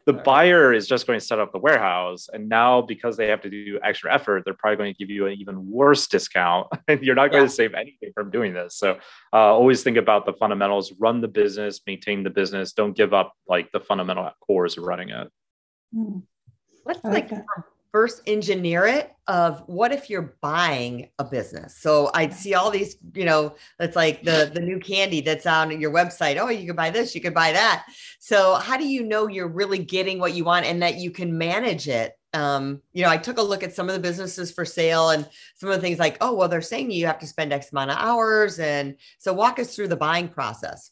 the 0.05 0.13
buyer 0.13 0.73
is 0.73 0.87
just 0.87 1.05
going 1.05 1.19
to 1.19 1.25
set 1.25 1.39
up 1.39 1.51
the 1.51 1.59
warehouse 1.59 2.27
and 2.33 2.49
now 2.49 2.81
because 2.81 3.17
they 3.17 3.27
have 3.27 3.41
to 3.41 3.49
do 3.49 3.79
extra 3.83 4.13
effort 4.13 4.43
they're 4.43 4.55
probably 4.55 4.77
going 4.77 4.93
to 4.93 4.97
give 4.97 5.09
you 5.09 5.27
an 5.27 5.33
even 5.33 5.69
worse 5.69 6.07
discount 6.07 6.67
and 6.87 7.01
you're 7.03 7.15
not 7.15 7.31
going 7.31 7.43
yeah. 7.43 7.47
to 7.47 7.53
save 7.53 7.73
anything 7.73 8.11
from 8.13 8.31
doing 8.31 8.53
this 8.53 8.75
so 8.75 8.97
uh, 9.33 9.37
always 9.37 9.83
think 9.83 9.97
about 9.97 10.25
the 10.25 10.33
fundamentals 10.33 10.93
run 10.99 11.21
the 11.21 11.27
business 11.27 11.81
maintain 11.85 12.23
the 12.23 12.29
business 12.29 12.73
don't 12.73 12.95
give 12.95 13.13
up 13.13 13.33
like 13.47 13.71
the 13.71 13.79
fundamental 13.79 14.29
cores 14.41 14.77
of 14.77 14.83
running 14.83 15.09
it 15.09 15.29
hmm. 15.93 16.17
let's 16.85 17.03
like, 17.03 17.31
like 17.31 17.41
first 17.95 18.21
engineer 18.27 18.85
it 18.85 19.15
of 19.27 19.63
what 19.67 19.93
if 19.93 20.09
you're 20.09 20.35
buying 20.41 21.07
a 21.17 21.23
business? 21.23 21.77
So 21.77 22.11
i'd 22.13 22.33
see 22.33 22.53
all 22.53 22.69
these 22.69 22.97
you 23.13 23.23
know 23.23 23.55
it's 23.79 23.95
like 23.95 24.21
the 24.21 24.51
the 24.53 24.59
new 24.59 24.79
candy 24.79 25.21
that's 25.21 25.45
on 25.45 25.79
your 25.79 25.93
website. 25.93 26.35
Oh 26.35 26.49
you 26.49 26.67
could 26.67 26.75
buy 26.75 26.89
this 26.89 27.15
you 27.15 27.21
could 27.21 27.33
buy 27.33 27.53
that. 27.53 27.85
So 28.19 28.55
how 28.55 28.75
do 28.75 28.85
you 28.85 29.03
know 29.03 29.29
you're 29.29 29.47
really 29.47 29.77
getting 29.79 30.19
what 30.19 30.33
you 30.33 30.43
want 30.43 30.65
and 30.65 30.81
that 30.81 30.95
you 30.97 31.09
can 31.09 31.37
manage 31.37 31.87
it? 31.87 32.11
Um, 32.33 32.81
you 32.91 33.01
know, 33.01 33.09
I 33.09 33.15
took 33.15 33.37
a 33.37 33.41
look 33.41 33.63
at 33.63 33.73
some 33.73 33.87
of 33.87 33.95
the 33.95 34.01
businesses 34.01 34.51
for 34.51 34.65
sale 34.65 35.11
and 35.11 35.25
some 35.55 35.69
of 35.69 35.75
the 35.75 35.81
things 35.81 35.99
like, 35.99 36.17
oh, 36.19 36.35
well, 36.35 36.49
they're 36.49 36.61
saying 36.61 36.91
you 36.91 37.07
have 37.07 37.19
to 37.19 37.27
spend 37.27 37.53
X 37.53 37.71
amount 37.71 37.91
of 37.91 37.97
hours. 37.97 38.59
And 38.59 38.97
so 39.19 39.31
walk 39.31 39.57
us 39.57 39.73
through 39.73 39.87
the 39.87 39.95
buying 39.95 40.27
process. 40.27 40.91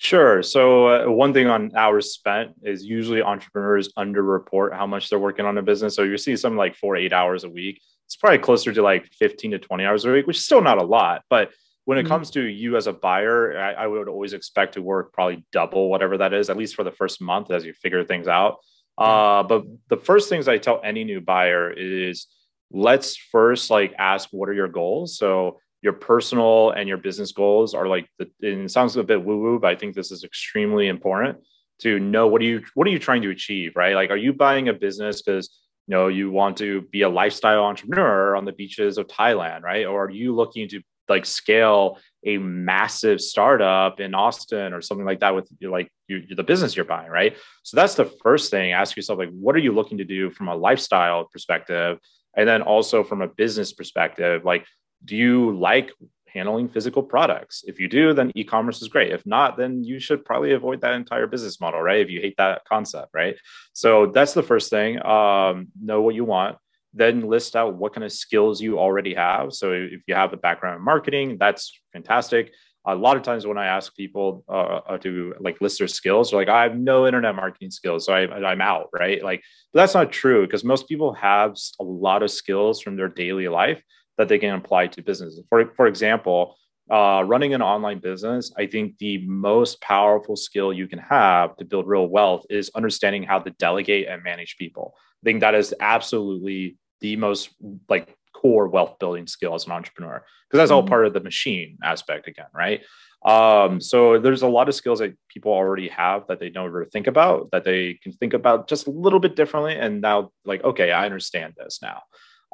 Sure. 0.00 0.44
So 0.44 0.86
uh, 0.86 1.10
one 1.10 1.34
thing 1.34 1.48
on 1.48 1.72
hours 1.74 2.14
spent 2.14 2.52
is 2.62 2.84
usually 2.84 3.20
entrepreneurs 3.20 3.92
underreport 3.98 4.72
how 4.72 4.86
much 4.86 5.10
they're 5.10 5.18
working 5.18 5.44
on 5.44 5.58
a 5.58 5.62
business. 5.62 5.96
So 5.96 6.04
you're 6.04 6.18
seeing 6.18 6.36
something 6.36 6.56
like 6.56 6.76
four, 6.76 6.94
eight 6.94 7.12
hours 7.12 7.42
a 7.42 7.50
week. 7.50 7.82
It's 8.06 8.14
probably 8.14 8.38
closer 8.38 8.72
to 8.72 8.80
like 8.80 9.12
15 9.18 9.50
to 9.50 9.58
20 9.58 9.84
hours 9.84 10.04
a 10.04 10.12
week, 10.12 10.28
which 10.28 10.38
is 10.38 10.44
still 10.44 10.62
not 10.62 10.78
a 10.78 10.84
lot. 10.84 11.24
But 11.28 11.50
when 11.84 11.98
it 11.98 12.02
mm-hmm. 12.02 12.10
comes 12.10 12.30
to 12.30 12.42
you 12.42 12.76
as 12.76 12.86
a 12.86 12.92
buyer, 12.92 13.58
I, 13.58 13.72
I, 13.72 13.86
would 13.88 14.08
always 14.08 14.34
expect 14.34 14.74
to 14.74 14.82
work 14.82 15.12
probably 15.12 15.44
double 15.52 15.90
whatever 15.90 16.18
that 16.18 16.32
is, 16.32 16.48
at 16.48 16.56
least 16.56 16.76
for 16.76 16.84
the 16.84 16.92
first 16.92 17.20
month 17.20 17.50
as 17.50 17.64
you 17.64 17.72
figure 17.72 18.04
things 18.04 18.28
out. 18.28 18.58
Uh, 18.96 19.42
but 19.42 19.64
the 19.88 19.96
first 19.96 20.28
things 20.28 20.46
I 20.46 20.58
tell 20.58 20.80
any 20.84 21.02
new 21.02 21.20
buyer 21.20 21.70
is 21.70 22.26
let's 22.70 23.16
first 23.16 23.68
like 23.70 23.94
ask 23.98 24.28
what 24.30 24.48
are 24.48 24.54
your 24.54 24.68
goals. 24.68 25.18
So 25.18 25.58
your 25.82 25.92
personal 25.92 26.70
and 26.70 26.88
your 26.88 26.98
business 26.98 27.32
goals 27.32 27.74
are 27.74 27.86
like 27.86 28.08
the, 28.18 28.28
it 28.40 28.70
sounds 28.70 28.96
a 28.96 29.04
bit 29.04 29.24
woo 29.24 29.38
woo, 29.38 29.58
but 29.58 29.70
I 29.70 29.76
think 29.76 29.94
this 29.94 30.10
is 30.10 30.24
extremely 30.24 30.88
important 30.88 31.38
to 31.80 32.00
know 32.00 32.26
what 32.26 32.42
are 32.42 32.46
you 32.46 32.62
what 32.74 32.86
are 32.86 32.90
you 32.90 32.98
trying 32.98 33.22
to 33.22 33.30
achieve, 33.30 33.72
right? 33.76 33.94
Like, 33.94 34.10
are 34.10 34.16
you 34.16 34.32
buying 34.32 34.68
a 34.68 34.72
business 34.72 35.22
because 35.22 35.48
you 35.86 35.94
know 35.94 36.08
you 36.08 36.30
want 36.30 36.56
to 36.58 36.82
be 36.82 37.02
a 37.02 37.08
lifestyle 37.08 37.64
entrepreneur 37.64 38.34
on 38.34 38.44
the 38.44 38.52
beaches 38.52 38.98
of 38.98 39.06
Thailand, 39.06 39.62
right? 39.62 39.86
Or 39.86 40.06
are 40.06 40.10
you 40.10 40.34
looking 40.34 40.68
to 40.70 40.80
like 41.08 41.24
scale 41.24 41.98
a 42.24 42.36
massive 42.38 43.20
startup 43.20 44.00
in 44.00 44.14
Austin 44.14 44.72
or 44.72 44.82
something 44.82 45.06
like 45.06 45.20
that 45.20 45.34
with 45.34 45.48
like 45.62 45.88
you, 46.08 46.22
the 46.34 46.42
business 46.42 46.76
you're 46.76 46.84
buying, 46.84 47.10
right? 47.10 47.36
So 47.62 47.76
that's 47.76 47.94
the 47.94 48.04
first 48.22 48.50
thing. 48.50 48.72
Ask 48.72 48.96
yourself 48.96 49.18
like, 49.18 49.30
what 49.30 49.54
are 49.54 49.60
you 49.60 49.72
looking 49.72 49.98
to 49.98 50.04
do 50.04 50.30
from 50.30 50.48
a 50.48 50.56
lifestyle 50.56 51.24
perspective, 51.32 51.98
and 52.36 52.48
then 52.48 52.62
also 52.62 53.04
from 53.04 53.22
a 53.22 53.28
business 53.28 53.72
perspective, 53.72 54.44
like 54.44 54.66
do 55.04 55.16
you 55.16 55.56
like 55.56 55.92
handling 56.28 56.68
physical 56.68 57.02
products? 57.02 57.64
If 57.66 57.80
you 57.80 57.88
do, 57.88 58.12
then 58.12 58.30
e-commerce 58.34 58.80
is 58.82 58.88
great. 58.88 59.12
If 59.12 59.26
not, 59.26 59.56
then 59.56 59.84
you 59.84 59.98
should 59.98 60.24
probably 60.24 60.52
avoid 60.52 60.80
that 60.82 60.94
entire 60.94 61.26
business 61.26 61.60
model, 61.60 61.80
right? 61.80 62.00
If 62.00 62.10
you 62.10 62.20
hate 62.20 62.36
that 62.38 62.62
concept, 62.66 63.08
right? 63.14 63.36
So 63.72 64.06
that's 64.06 64.34
the 64.34 64.42
first 64.42 64.70
thing. 64.70 65.04
Um, 65.04 65.68
know 65.80 66.02
what 66.02 66.14
you 66.14 66.24
want. 66.24 66.58
Then 66.94 67.28
list 67.28 67.56
out 67.56 67.74
what 67.74 67.94
kind 67.94 68.04
of 68.04 68.12
skills 68.12 68.60
you 68.60 68.78
already 68.78 69.14
have. 69.14 69.52
So 69.52 69.72
if 69.72 70.02
you 70.06 70.14
have 70.14 70.32
a 70.32 70.36
background 70.36 70.78
in 70.78 70.84
marketing, 70.84 71.36
that's 71.38 71.78
fantastic. 71.92 72.52
A 72.86 72.94
lot 72.94 73.18
of 73.18 73.22
times 73.22 73.46
when 73.46 73.58
I 73.58 73.66
ask 73.66 73.94
people 73.94 74.44
uh, 74.48 74.80
uh 74.88 74.98
to 74.98 75.34
like 75.40 75.60
list 75.60 75.78
their 75.78 75.88
skills, 75.88 76.30
they're 76.30 76.40
like, 76.40 76.48
I 76.48 76.62
have 76.62 76.78
no 76.78 77.06
internet 77.06 77.34
marketing 77.34 77.70
skills, 77.70 78.06
so 78.06 78.14
I, 78.14 78.22
I'm 78.50 78.62
out, 78.62 78.88
right? 78.98 79.22
Like, 79.22 79.42
but 79.72 79.80
that's 79.80 79.94
not 79.94 80.10
true 80.10 80.46
because 80.46 80.64
most 80.64 80.88
people 80.88 81.12
have 81.12 81.54
a 81.80 81.84
lot 81.84 82.22
of 82.22 82.30
skills 82.30 82.80
from 82.80 82.96
their 82.96 83.08
daily 83.08 83.48
life 83.48 83.82
that 84.18 84.28
they 84.28 84.38
can 84.38 84.54
apply 84.54 84.88
to 84.88 85.02
businesses. 85.02 85.42
For, 85.48 85.72
for 85.76 85.86
example, 85.86 86.56
uh, 86.90 87.22
running 87.26 87.54
an 87.54 87.62
online 87.62 88.00
business, 88.00 88.52
I 88.56 88.66
think 88.66 88.98
the 88.98 89.26
most 89.26 89.80
powerful 89.80 90.36
skill 90.36 90.72
you 90.72 90.88
can 90.88 90.98
have 90.98 91.56
to 91.56 91.64
build 91.64 91.86
real 91.86 92.06
wealth 92.06 92.44
is 92.50 92.70
understanding 92.74 93.22
how 93.22 93.38
to 93.38 93.50
delegate 93.50 94.08
and 94.08 94.22
manage 94.22 94.56
people. 94.58 94.94
I 94.96 95.24
think 95.24 95.40
that 95.40 95.54
is 95.54 95.74
absolutely 95.80 96.76
the 97.00 97.16
most 97.16 97.50
like 97.88 98.16
core 98.34 98.68
wealth 98.68 98.98
building 98.98 99.26
skill 99.26 99.54
as 99.54 99.66
an 99.66 99.72
entrepreneur 99.72 100.24
because 100.48 100.58
that's 100.58 100.70
all 100.70 100.82
mm-hmm. 100.82 100.88
part 100.88 101.06
of 101.06 101.12
the 101.12 101.20
machine 101.20 101.78
aspect 101.82 102.28
again, 102.28 102.46
right? 102.54 102.82
Um, 103.24 103.80
so 103.80 104.18
there's 104.18 104.42
a 104.42 104.48
lot 104.48 104.68
of 104.68 104.74
skills 104.74 105.00
that 105.00 105.16
people 105.28 105.52
already 105.52 105.88
have 105.88 106.26
that 106.28 106.38
they 106.38 106.50
never 106.50 106.84
think 106.84 107.08
about 107.08 107.50
that 107.50 107.64
they 107.64 107.94
can 108.02 108.12
think 108.12 108.32
about 108.32 108.68
just 108.68 108.86
a 108.86 108.90
little 108.90 109.18
bit 109.18 109.34
differently. 109.34 109.74
And 109.74 110.00
now, 110.00 110.30
like, 110.44 110.62
okay, 110.62 110.92
I 110.92 111.04
understand 111.04 111.54
this 111.56 111.80
now. 111.82 112.02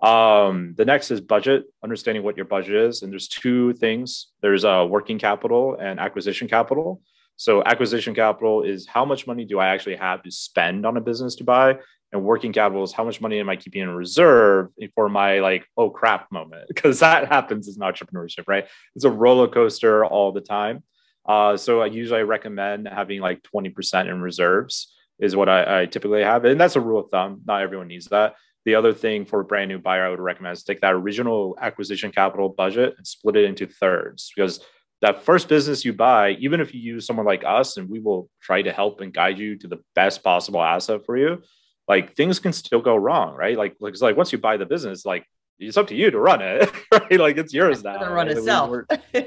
Um, 0.04 0.74
the 0.76 0.84
next 0.84 1.10
is 1.10 1.22
budget, 1.22 1.64
understanding 1.82 2.22
what 2.22 2.36
your 2.36 2.44
budget 2.44 2.74
is. 2.74 3.00
And 3.00 3.10
there's 3.10 3.26
two 3.26 3.72
things 3.72 4.28
there's 4.42 4.64
uh, 4.64 4.86
working 4.88 5.18
capital 5.18 5.78
and 5.80 5.98
acquisition 5.98 6.46
capital. 6.46 7.00
So, 7.36 7.62
acquisition 7.64 8.14
capital 8.14 8.62
is 8.62 8.86
how 8.86 9.06
much 9.06 9.26
money 9.26 9.46
do 9.46 9.58
I 9.58 9.68
actually 9.68 9.96
have 9.96 10.22
to 10.24 10.30
spend 10.30 10.84
on 10.84 10.98
a 10.98 11.00
business 11.00 11.36
to 11.36 11.44
buy? 11.44 11.78
And 12.12 12.22
working 12.22 12.52
capital 12.52 12.84
is 12.84 12.92
how 12.92 13.02
much 13.02 13.20
money 13.22 13.40
am 13.40 13.48
I 13.48 13.56
keeping 13.56 13.80
in 13.80 13.90
reserve 13.90 14.68
for 14.94 15.08
my 15.08 15.40
like, 15.40 15.66
oh 15.76 15.88
crap 15.88 16.30
moment? 16.30 16.68
Because 16.68 17.00
that 17.00 17.28
happens 17.28 17.66
an 17.66 17.82
entrepreneurship, 17.82 18.44
right? 18.46 18.66
It's 18.94 19.06
a 19.06 19.10
roller 19.10 19.48
coaster 19.48 20.04
all 20.04 20.32
the 20.32 20.42
time. 20.42 20.82
Uh, 21.26 21.56
so, 21.56 21.80
I 21.80 21.86
usually 21.86 22.24
recommend 22.24 22.86
having 22.88 23.22
like 23.22 23.42
20% 23.54 24.10
in 24.10 24.20
reserves, 24.20 24.94
is 25.18 25.34
what 25.34 25.48
I, 25.48 25.80
I 25.80 25.86
typically 25.86 26.22
have. 26.22 26.44
And 26.44 26.60
that's 26.60 26.76
a 26.76 26.80
rule 26.80 27.00
of 27.00 27.10
thumb. 27.10 27.40
Not 27.46 27.62
everyone 27.62 27.88
needs 27.88 28.08
that 28.08 28.34
the 28.64 28.74
other 28.74 28.92
thing 28.92 29.24
for 29.24 29.40
a 29.40 29.44
brand 29.44 29.68
new 29.68 29.78
buyer, 29.78 30.06
I 30.06 30.10
would 30.10 30.20
recommend 30.20 30.56
is 30.56 30.62
take 30.62 30.80
that 30.80 30.94
original 30.94 31.56
acquisition 31.60 32.10
capital 32.10 32.48
budget 32.48 32.94
and 32.96 33.06
split 33.06 33.36
it 33.36 33.44
into 33.44 33.66
thirds 33.66 34.32
because 34.34 34.60
that 35.02 35.22
first 35.22 35.48
business 35.48 35.84
you 35.84 35.92
buy, 35.92 36.30
even 36.40 36.60
if 36.60 36.72
you 36.72 36.80
use 36.80 37.06
someone 37.06 37.26
like 37.26 37.44
us 37.44 37.76
and 37.76 37.90
we 37.90 38.00
will 38.00 38.30
try 38.40 38.62
to 38.62 38.72
help 38.72 39.02
and 39.02 39.12
guide 39.12 39.38
you 39.38 39.56
to 39.56 39.68
the 39.68 39.80
best 39.94 40.22
possible 40.22 40.62
asset 40.62 41.04
for 41.04 41.16
you, 41.16 41.42
like 41.86 42.14
things 42.14 42.38
can 42.38 42.54
still 42.54 42.80
go 42.80 42.96
wrong, 42.96 43.34
right? 43.34 43.58
Like, 43.58 43.76
like 43.80 44.00
like 44.00 44.16
once 44.16 44.32
you 44.32 44.38
buy 44.38 44.56
the 44.56 44.64
business, 44.64 45.04
like 45.04 45.26
it's 45.58 45.76
up 45.76 45.88
to 45.88 45.94
you 45.94 46.10
to 46.10 46.18
run 46.18 46.40
it, 46.40 46.70
right? 46.92 47.20
Like 47.20 47.36
it's 47.36 47.52
yours 47.52 47.84
now. 47.84 48.00
Run 48.00 48.28
right? 48.28 48.30
itself. 48.30 48.86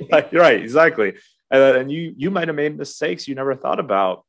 like, 0.10 0.34
right, 0.34 0.60
exactly. 0.60 1.14
And, 1.52 1.62
uh, 1.62 1.80
and 1.80 1.92
you 1.92 2.14
you 2.18 2.32
might 2.32 2.48
have 2.48 2.56
made 2.56 2.76
mistakes 2.76 3.28
you 3.28 3.36
never 3.36 3.56
thought 3.56 3.80
about 3.80 4.26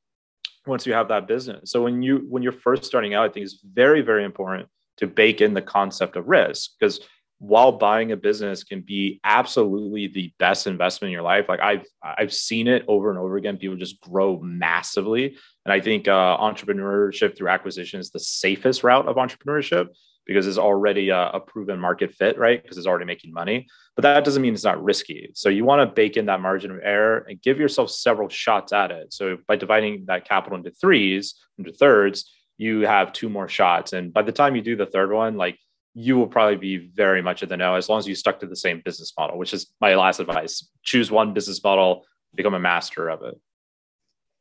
once 0.67 0.87
you 0.87 0.93
have 0.93 1.09
that 1.09 1.27
business. 1.27 1.71
So 1.71 1.83
when 1.83 2.03
you 2.03 2.27
when 2.29 2.43
you're 2.43 2.53
first 2.53 2.85
starting 2.85 3.15
out, 3.15 3.25
I 3.25 3.33
think 3.33 3.45
it's 3.45 3.59
very 3.65 4.03
very 4.03 4.25
important 4.25 4.69
to 4.99 5.07
bake 5.07 5.41
in 5.41 5.55
the 5.55 5.63
concept 5.63 6.17
of 6.17 6.29
risk 6.29 6.73
because 6.79 7.01
while 7.41 7.71
buying 7.71 8.11
a 8.11 8.17
business 8.17 8.65
can 8.65 8.81
be 8.81 9.21
absolutely 9.23 10.09
the 10.09 10.33
best 10.39 10.67
investment 10.67 11.11
in 11.11 11.13
your 11.13 11.23
life 11.23 11.47
like 11.49 11.61
i've 11.61 11.85
i've 12.03 12.33
seen 12.33 12.67
it 12.67 12.85
over 12.89 13.11
and 13.11 13.19
over 13.19 13.37
again 13.37 13.57
people 13.57 13.77
just 13.77 14.01
grow 14.01 14.39
massively. 14.41 15.37
And 15.65 15.73
i 15.73 15.81
think 15.81 16.09
uh, 16.09 16.37
entrepreneurship 16.39 17.37
through 17.37 17.49
acquisition 17.49 18.01
is 18.01 18.11
the 18.11 18.21
safest 18.21 18.83
route 18.83 19.07
of 19.07 19.17
entrepreneurship 19.17 19.89
because 20.29 20.47
it's 20.47 20.59
already 20.59 21.09
a, 21.09 21.31
a 21.31 21.41
proven 21.41 21.81
market 21.81 22.15
fit 22.15 22.39
right? 22.39 22.63
Because 22.63 22.77
it's 22.77 22.87
already 22.87 23.07
making 23.07 23.33
money. 23.33 23.67
But 23.97 24.03
that 24.03 24.25
doesn't 24.25 24.43
mean 24.43 24.53
it's 24.53 24.63
not 24.63 24.85
risky. 24.85 25.31
So 25.35 25.49
you 25.49 25.65
want 25.65 25.81
to 25.81 25.93
bake 25.93 26.17
in 26.17 26.27
that 26.27 26.43
margin 26.43 26.71
of 26.71 26.81
error 26.85 27.25
and 27.27 27.41
give 27.41 27.59
yourself 27.59 27.91
several 27.91 28.29
shots 28.29 28.73
at 28.73 28.93
it. 28.93 29.13
So 29.13 29.39
by 29.49 29.57
dividing 29.57 30.05
that 30.07 30.29
capital 30.29 30.59
into 30.59 30.71
threes 30.71 31.35
into 31.57 31.73
thirds 31.73 32.31
you 32.59 32.81
have 32.81 33.13
two 33.13 33.29
more 33.29 33.49
shots. 33.49 33.93
And 33.93 34.13
by 34.13 34.23
the 34.23 34.33
time 34.33 34.57
you 34.57 34.63
do 34.63 34.77
the 34.77 34.85
third 34.85 35.13
one, 35.13 35.37
like 35.37 35.59
you 35.95 36.17
will 36.17 36.27
probably 36.27 36.57
be 36.57 36.77
very 36.77 37.23
much 37.23 37.43
in 37.43 37.49
the 37.49 37.57
know 37.57 37.75
as 37.75 37.89
long 37.89 37.99
as 37.99 38.07
you 38.07 38.15
stuck 38.15 38.41
to 38.41 38.47
the 38.47 38.57
same 38.57 38.83
business 38.85 39.13
model, 39.19 39.39
which 39.39 39.55
is 39.55 39.73
my 39.81 39.95
last 39.95 40.21
advice. 40.21 40.69
Choose 40.83 41.11
one 41.11 41.33
business 41.33 41.63
model, 41.63 42.05
become 42.35 42.55
a 42.55 42.61
master 42.61 43.09
of 43.09 43.23
it. 43.23 43.41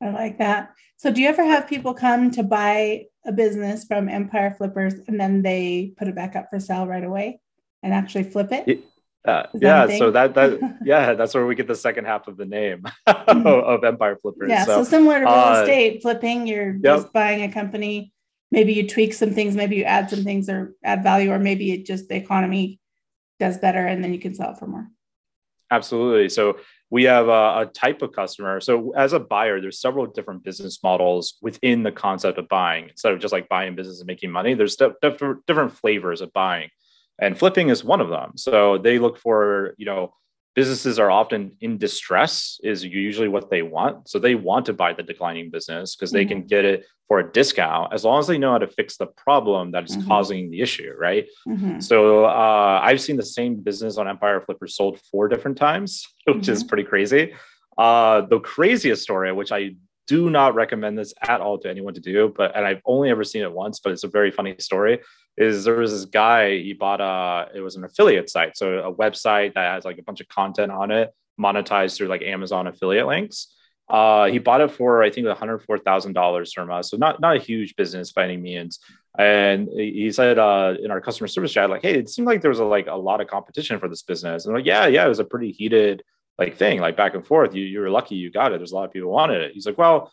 I 0.02 0.10
like 0.10 0.38
that. 0.40 0.74
So, 0.98 1.12
do 1.12 1.22
you 1.22 1.28
ever 1.28 1.44
have 1.44 1.68
people 1.68 1.94
come 1.94 2.30
to 2.32 2.44
buy 2.44 3.06
a 3.26 3.32
business 3.32 3.86
from 3.86 4.10
Empire 4.10 4.54
Flippers 4.56 4.94
and 5.08 5.20
then 5.20 5.42
they 5.42 5.94
put 5.98 6.08
it 6.08 6.16
back 6.16 6.36
up 6.36 6.50
for 6.50 6.60
sale 6.60 6.86
right 6.86 7.04
away 7.04 7.40
and 7.82 7.94
actually 7.94 8.24
flip 8.24 8.52
it? 8.52 8.68
it 8.68 8.84
uh, 9.28 9.46
yeah, 9.54 9.98
so 9.98 10.12
that 10.12 10.34
that 10.36 10.78
yeah, 10.86 11.14
that's 11.14 11.34
where 11.34 11.46
we 11.46 11.56
get 11.56 11.68
the 11.68 11.76
second 11.76 12.06
half 12.06 12.28
of 12.28 12.38
the 12.38 12.46
name 12.46 12.86
of 13.06 13.84
Empire 13.84 14.18
Flippers. 14.22 14.50
Yeah, 14.50 14.64
so, 14.64 14.84
so 14.84 14.90
similar 14.90 15.20
to 15.20 15.26
real 15.26 15.34
uh, 15.34 15.62
estate 15.62 16.02
flipping, 16.02 16.48
you're 16.48 16.74
yep. 16.74 16.82
just 16.84 17.14
buying 17.14 17.44
a 17.44 17.52
company. 17.52 18.14
Maybe 18.52 18.74
you 18.74 18.88
tweak 18.88 19.14
some 19.14 19.32
things, 19.32 19.56
maybe 19.56 19.76
you 19.76 19.84
add 19.84 20.10
some 20.10 20.24
things 20.24 20.48
or 20.48 20.74
add 20.84 21.04
value, 21.04 21.32
or 21.32 21.40
maybe 21.40 21.74
it 21.74 21.86
just 21.86 22.08
the 22.08 22.16
economy 22.16 22.80
does 23.40 23.58
better, 23.58 23.86
and 23.86 24.02
then 24.02 24.14
you 24.14 24.20
can 24.20 24.34
sell 24.34 24.52
it 24.52 24.58
for 24.58 24.68
more. 24.68 24.88
Absolutely. 25.70 26.30
So 26.30 26.60
we 26.90 27.04
have 27.04 27.28
a, 27.28 27.62
a 27.62 27.70
type 27.74 28.02
of 28.02 28.14
customer. 28.14 28.62
So 28.62 28.94
as 28.96 29.12
a 29.12 29.20
buyer, 29.20 29.60
there's 29.60 29.82
several 29.82 30.06
different 30.06 30.44
business 30.44 30.82
models 30.82 31.38
within 31.42 31.84
the 31.84 31.92
concept 31.92 32.38
of 32.38 32.48
buying. 32.48 32.88
Instead 32.88 33.12
of 33.12 33.20
just 33.20 33.34
like 33.34 33.50
buying 33.50 33.76
business 33.76 34.00
and 34.00 34.08
making 34.08 34.32
money, 34.32 34.54
there's 34.54 34.78
different 34.78 35.74
flavors 35.74 36.22
of 36.22 36.32
buying 36.32 36.70
and 37.20 37.38
flipping 37.38 37.70
is 37.70 37.84
one 37.84 38.02
of 38.02 38.10
them 38.10 38.32
so 38.36 38.78
they 38.78 39.00
look 39.00 39.18
for 39.18 39.74
you 39.78 39.86
know 39.86 40.14
businesses 40.58 40.98
are 40.98 41.12
often 41.12 41.52
in 41.62 41.78
distress 41.78 42.60
is 42.64 42.84
usually 42.84 43.28
what 43.28 43.52
they 43.52 43.62
want 43.62 44.10
so 44.10 44.18
they 44.18 44.34
want 44.34 44.66
to 44.66 44.74
buy 44.74 44.92
the 44.92 45.04
declining 45.04 45.52
business 45.52 45.96
because 45.96 46.12
they 46.12 46.24
mm-hmm. 46.24 46.40
can 46.40 46.48
get 46.48 46.66
it 46.66 46.84
for 47.08 47.20
a 47.20 47.32
discount 47.32 47.94
as 47.94 48.04
long 48.04 48.20
as 48.20 48.26
they 48.26 48.40
know 48.40 48.54
how 48.54 48.58
to 48.58 48.68
fix 48.68 48.98
the 48.98 49.06
problem 49.06 49.70
that 49.70 49.84
is 49.84 49.96
mm-hmm. 49.96 50.08
causing 50.08 50.50
the 50.50 50.60
issue 50.60 50.92
right 50.98 51.28
mm-hmm. 51.48 51.80
so 51.80 52.26
uh, 52.26 52.80
i've 52.84 53.00
seen 53.00 53.18
the 53.18 53.24
same 53.24 53.56
business 53.56 53.98
on 53.98 54.08
empire 54.08 54.42
flipper 54.42 54.68
sold 54.68 55.00
four 55.12 55.28
different 55.28 55.58
times 55.58 56.08
which 56.26 56.48
is 56.48 56.60
mm-hmm. 56.60 56.70
pretty 56.70 56.84
crazy 56.84 57.34
uh, 57.78 58.22
the 58.22 58.40
craziest 58.40 59.04
story 59.04 59.32
which 59.32 59.52
i 59.52 59.76
do 60.08 60.30
not 60.30 60.56
recommend 60.56 60.98
this 60.98 61.14
at 61.22 61.40
all 61.40 61.60
to 61.60 61.70
anyone 61.70 61.94
to 61.94 62.02
do 62.02 62.34
but 62.36 62.56
and 62.56 62.66
i've 62.66 62.82
only 62.86 63.12
ever 63.12 63.24
seen 63.24 63.44
it 63.44 63.52
once 63.52 63.80
but 63.80 63.92
it's 63.92 64.04
a 64.04 64.08
very 64.08 64.32
funny 64.32 64.56
story 64.58 65.00
is 65.38 65.66
there 65.66 65.76
was 65.76 65.92
this 65.92 66.06
guy 66.06 66.58
he 66.58 66.74
bought 66.74 67.00
a 67.00 67.56
it 67.56 67.62
was 67.62 67.76
an 67.76 67.84
affiliate 67.84 68.30
site 68.30 68.58
so 68.58 68.80
a 68.80 68.94
website 68.94 69.54
that 69.54 69.74
has 69.74 69.86
like 69.86 70.00
a 70.00 70.04
bunch 70.04 70.20
of 70.20 70.28
content 70.28 70.72
on 70.72 70.92
it 70.92 71.14
monetized 71.40 71.96
through 71.96 72.08
like 72.08 72.22
amazon 72.22 72.68
affiliate 72.68 73.08
links. 73.08 73.54
Uh, 73.90 74.26
he 74.26 74.38
bought 74.38 74.60
it 74.60 74.70
for 74.70 75.02
i 75.02 75.10
think 75.10 75.26
$104000 75.26 76.54
from 76.54 76.72
us 76.72 76.90
so 76.90 76.98
not 76.98 77.22
not 77.22 77.38
a 77.38 77.40
huge 77.40 77.76
business 77.76 78.12
by 78.12 78.24
any 78.24 78.38
means. 78.38 78.80
And 79.20 79.70
he 79.74 80.12
said 80.12 80.38
uh, 80.38 80.76
in 80.84 80.92
our 80.92 81.02
customer 81.02 81.28
service 81.28 81.54
chat 81.54 81.70
like 81.70 81.84
hey 81.84 81.98
it 81.98 82.10
seemed 82.10 82.28
like 82.28 82.42
there 82.42 82.50
was 82.50 82.60
a, 82.60 82.66
like 82.66 82.88
a 82.88 82.96
lot 82.96 83.22
of 83.22 83.28
competition 83.28 83.80
for 83.80 83.88
this 83.88 84.02
business. 84.02 84.46
And 84.46 84.52
I'm 84.52 84.60
like 84.60 84.66
yeah 84.66 84.88
yeah 84.88 85.06
it 85.06 85.10
was 85.10 85.20
a 85.20 85.24
pretty 85.24 85.52
heated 85.52 86.04
like 86.38 86.58
thing 86.58 86.82
like 86.82 86.98
back 86.98 87.16
and 87.16 87.26
forth. 87.26 87.56
You, 87.56 87.64
you 87.64 87.80
were 87.80 87.90
lucky 87.90 88.16
you 88.16 88.30
got 88.30 88.52
it. 88.52 88.58
There's 88.60 88.74
a 88.74 88.76
lot 88.76 88.86
of 88.86 88.92
people 88.92 89.10
wanted 89.10 89.42
it. 89.42 89.54
He's 89.54 89.66
like 89.66 89.78
well 89.78 90.12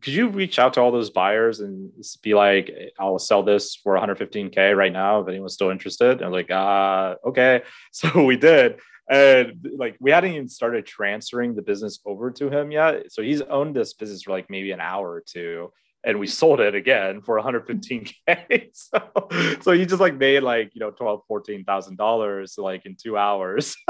could 0.00 0.12
you 0.12 0.28
reach 0.28 0.58
out 0.58 0.74
to 0.74 0.80
all 0.80 0.90
those 0.90 1.10
buyers 1.10 1.60
and 1.60 1.90
be 2.22 2.34
like, 2.34 2.70
I'll 2.98 3.18
sell 3.18 3.42
this 3.42 3.76
for 3.76 3.94
115k 3.96 4.76
right 4.76 4.92
now 4.92 5.20
if 5.20 5.28
anyone's 5.28 5.54
still 5.54 5.70
interested? 5.70 6.22
And 6.22 6.32
like, 6.32 6.50
uh, 6.50 7.16
okay. 7.26 7.62
So 7.92 8.24
we 8.24 8.36
did, 8.36 8.80
and 9.10 9.66
like 9.76 9.96
we 9.98 10.10
hadn't 10.10 10.32
even 10.32 10.48
started 10.48 10.86
transferring 10.86 11.54
the 11.54 11.62
business 11.62 11.98
over 12.04 12.30
to 12.32 12.50
him 12.50 12.70
yet. 12.70 13.10
So 13.10 13.22
he's 13.22 13.40
owned 13.42 13.74
this 13.74 13.94
business 13.94 14.22
for 14.22 14.32
like 14.32 14.50
maybe 14.50 14.70
an 14.72 14.80
hour 14.80 15.10
or 15.10 15.22
two, 15.26 15.72
and 16.04 16.20
we 16.20 16.26
sold 16.26 16.60
it 16.60 16.74
again 16.74 17.22
for 17.22 17.40
115k. 17.40 18.68
so, 18.72 19.28
so 19.62 19.72
he 19.72 19.86
just 19.86 20.00
like 20.00 20.16
made 20.16 20.42
like 20.42 20.70
you 20.74 20.80
know 20.80 20.90
12, 20.90 21.22
14 21.26 21.64
thousand 21.64 21.96
dollars 21.96 22.56
like 22.58 22.86
in 22.86 22.96
two 22.96 23.16
hours. 23.16 23.76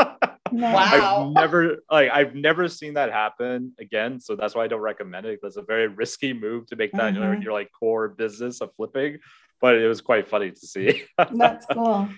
Wow. 0.53 1.27
I've 1.29 1.33
never 1.35 1.77
like 1.91 2.11
I've 2.11 2.35
never 2.35 2.69
seen 2.69 2.95
that 2.95 3.13
happen 3.13 3.73
again. 3.79 4.21
So 4.21 4.37
that's 4.37 4.55
why 4.55 4.65
I 4.65 4.69
don't 4.69 4.81
recommend 4.81 5.27
it. 5.27 5.41
It's 5.43 5.57
a 5.57 5.63
very 5.63 5.89
risky 5.89 6.33
move 6.33 6.67
to 6.67 6.77
make 6.77 6.93
that 6.93 7.15
mm-hmm. 7.15 7.23
your, 7.23 7.43
your 7.43 7.53
like 7.53 7.71
core 7.73 8.09
business 8.09 8.61
of 8.61 8.75
flipping. 8.77 9.19
But 9.61 9.77
it 9.77 9.89
was 9.89 10.01
quite 10.01 10.29
funny 10.29 10.51
to 10.51 10.67
see. 10.67 11.05
that's 11.33 11.67
cool. 11.73 12.09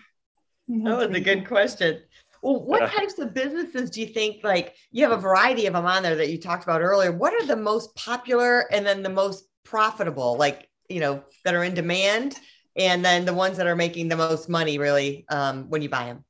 That 0.68 0.96
was 0.96 1.16
a 1.16 1.20
good 1.20 1.46
question. 1.46 2.02
Well, 2.42 2.62
what 2.62 2.82
yeah. 2.82 2.88
types 2.88 3.18
of 3.18 3.34
businesses 3.34 3.90
do 3.90 4.00
you 4.00 4.06
think 4.06 4.42
like 4.44 4.74
you 4.90 5.02
have 5.02 5.16
a 5.16 5.20
variety 5.20 5.66
of 5.66 5.74
them 5.74 5.84
on 5.84 6.02
there 6.02 6.16
that 6.16 6.30
you 6.30 6.38
talked 6.38 6.62
about 6.62 6.80
earlier? 6.80 7.12
What 7.12 7.34
are 7.34 7.46
the 7.46 7.56
most 7.56 7.94
popular 7.96 8.72
and 8.72 8.86
then 8.86 9.02
the 9.02 9.10
most 9.10 9.44
profitable, 9.64 10.36
like 10.36 10.68
you 10.88 11.00
know, 11.00 11.22
that 11.44 11.54
are 11.54 11.64
in 11.64 11.74
demand, 11.74 12.36
and 12.76 13.04
then 13.04 13.24
the 13.24 13.34
ones 13.34 13.56
that 13.58 13.66
are 13.66 13.76
making 13.76 14.08
the 14.08 14.16
most 14.16 14.48
money 14.48 14.78
really 14.78 15.24
um, 15.28 15.68
when 15.68 15.82
you 15.82 15.88
buy 15.88 16.06
them? 16.06 16.24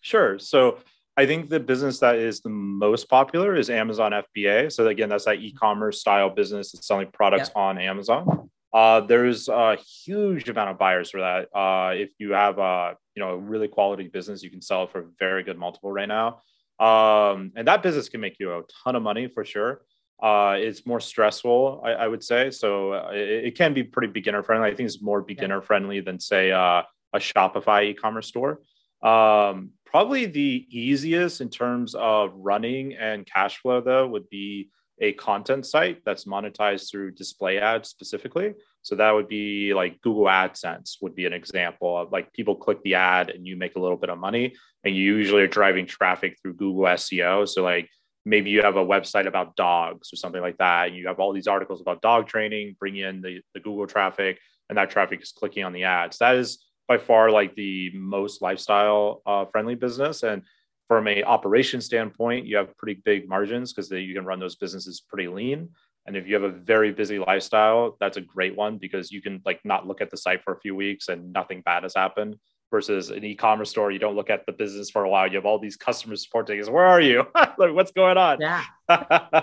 Sure. 0.00 0.38
So 0.38 0.78
I 1.18 1.26
think 1.26 1.50
the 1.50 1.58
business 1.58 1.98
that 1.98 2.14
is 2.14 2.42
the 2.42 2.48
most 2.48 3.08
popular 3.08 3.56
is 3.56 3.70
Amazon 3.70 4.12
FBA. 4.12 4.70
So 4.70 4.86
again, 4.86 5.08
that's 5.08 5.24
that 5.24 5.40
e-commerce 5.40 5.98
style 6.00 6.30
business 6.30 6.70
that's 6.70 6.86
selling 6.86 7.10
products 7.10 7.50
yeah. 7.52 7.60
on 7.60 7.76
Amazon. 7.76 8.48
Uh, 8.72 9.00
there's 9.00 9.48
a 9.48 9.76
huge 10.04 10.48
amount 10.48 10.70
of 10.70 10.78
buyers 10.78 11.10
for 11.10 11.18
that. 11.18 11.48
Uh, 11.52 11.90
if 11.94 12.10
you 12.18 12.34
have 12.34 12.58
a 12.58 12.94
you 13.16 13.20
know 13.20 13.30
a 13.30 13.36
really 13.36 13.66
quality 13.66 14.06
business, 14.06 14.44
you 14.44 14.50
can 14.50 14.62
sell 14.62 14.84
it 14.84 14.92
for 14.92 15.00
a 15.00 15.06
very 15.18 15.42
good 15.42 15.58
multiple 15.58 15.90
right 15.90 16.06
now. 16.06 16.40
Um, 16.78 17.50
and 17.56 17.66
that 17.66 17.82
business 17.82 18.08
can 18.08 18.20
make 18.20 18.36
you 18.38 18.52
a 18.52 18.62
ton 18.84 18.94
of 18.94 19.02
money 19.02 19.26
for 19.26 19.44
sure. 19.44 19.82
Uh, 20.22 20.54
it's 20.56 20.86
more 20.86 21.00
stressful, 21.00 21.82
I, 21.84 21.90
I 21.94 22.06
would 22.06 22.22
say. 22.22 22.52
So 22.52 22.92
uh, 22.92 23.10
it, 23.12 23.46
it, 23.46 23.56
can 23.56 23.74
be 23.74 23.82
pretty 23.82 24.12
beginner 24.12 24.44
friendly. 24.44 24.68
I 24.68 24.74
think 24.74 24.86
it's 24.86 25.02
more 25.02 25.20
beginner 25.20 25.62
friendly 25.62 25.98
than 26.00 26.20
say 26.20 26.52
uh, 26.52 26.82
a 27.12 27.18
Shopify 27.18 27.86
e-commerce 27.86 28.28
store. 28.28 28.60
Um, 29.02 29.70
Probably 29.90 30.26
the 30.26 30.66
easiest 30.70 31.40
in 31.40 31.48
terms 31.48 31.94
of 31.94 32.32
running 32.34 32.94
and 32.94 33.24
cash 33.24 33.58
flow, 33.58 33.80
though, 33.80 34.06
would 34.06 34.28
be 34.28 34.68
a 35.00 35.12
content 35.12 35.64
site 35.64 36.04
that's 36.04 36.24
monetized 36.24 36.90
through 36.90 37.12
display 37.12 37.58
ads 37.58 37.88
specifically. 37.88 38.52
So 38.82 38.96
that 38.96 39.12
would 39.12 39.28
be 39.28 39.72
like 39.72 40.00
Google 40.02 40.24
AdSense 40.24 40.96
would 41.00 41.14
be 41.14 41.24
an 41.24 41.32
example 41.32 41.96
of 41.96 42.12
like 42.12 42.32
people 42.32 42.54
click 42.56 42.82
the 42.82 42.96
ad 42.96 43.30
and 43.30 43.46
you 43.46 43.56
make 43.56 43.76
a 43.76 43.80
little 43.80 43.96
bit 43.96 44.10
of 44.10 44.18
money, 44.18 44.54
and 44.84 44.94
you 44.94 45.16
usually 45.16 45.42
are 45.42 45.46
driving 45.48 45.86
traffic 45.86 46.36
through 46.42 46.54
Google 46.54 46.84
SEO. 46.84 47.48
So 47.48 47.62
like 47.62 47.88
maybe 48.26 48.50
you 48.50 48.60
have 48.60 48.76
a 48.76 48.84
website 48.84 49.26
about 49.26 49.56
dogs 49.56 50.12
or 50.12 50.16
something 50.16 50.42
like 50.42 50.58
that, 50.58 50.88
and 50.88 50.96
you 50.96 51.06
have 51.06 51.18
all 51.18 51.32
these 51.32 51.46
articles 51.46 51.80
about 51.80 52.02
dog 52.02 52.26
training, 52.26 52.76
bring 52.78 52.96
in 52.96 53.22
the, 53.22 53.40
the 53.54 53.60
Google 53.60 53.86
traffic, 53.86 54.38
and 54.68 54.76
that 54.76 54.90
traffic 54.90 55.22
is 55.22 55.32
clicking 55.32 55.64
on 55.64 55.72
the 55.72 55.84
ads. 55.84 56.18
That 56.18 56.36
is 56.36 56.62
by 56.88 56.98
far 56.98 57.30
like 57.30 57.54
the 57.54 57.90
most 57.94 58.42
lifestyle 58.42 59.22
uh, 59.26 59.44
friendly 59.44 59.74
business. 59.74 60.22
And 60.22 60.42
from 60.88 61.06
a 61.06 61.22
operation 61.22 61.82
standpoint, 61.82 62.46
you 62.46 62.56
have 62.56 62.76
pretty 62.78 63.00
big 63.04 63.28
margins 63.28 63.72
because 63.72 63.90
you 63.90 64.14
can 64.14 64.24
run 64.24 64.40
those 64.40 64.56
businesses 64.56 65.02
pretty 65.06 65.28
lean. 65.28 65.68
And 66.06 66.16
if 66.16 66.26
you 66.26 66.34
have 66.34 66.44
a 66.44 66.48
very 66.48 66.90
busy 66.90 67.18
lifestyle, 67.18 67.98
that's 68.00 68.16
a 68.16 68.22
great 68.22 68.56
one 68.56 68.78
because 68.78 69.12
you 69.12 69.20
can 69.20 69.42
like 69.44 69.60
not 69.64 69.86
look 69.86 70.00
at 70.00 70.10
the 70.10 70.16
site 70.16 70.42
for 70.42 70.54
a 70.54 70.60
few 70.60 70.74
weeks 70.74 71.08
and 71.08 71.32
nothing 71.34 71.60
bad 71.60 71.82
has 71.82 71.94
happened. 71.94 72.36
Versus 72.70 73.08
an 73.08 73.24
e-commerce 73.24 73.70
store, 73.70 73.90
you 73.90 73.98
don't 73.98 74.14
look 74.14 74.28
at 74.28 74.44
the 74.44 74.52
business 74.52 74.90
for 74.90 75.04
a 75.04 75.08
while. 75.08 75.26
You 75.26 75.36
have 75.36 75.46
all 75.46 75.58
these 75.58 75.76
customer 75.76 76.16
support 76.16 76.46
tickets. 76.46 76.68
Where 76.68 76.84
are 76.84 77.00
you? 77.00 77.24
like, 77.34 77.72
what's 77.72 77.92
going 77.92 78.18
on? 78.18 78.38
Yeah. 78.42 78.62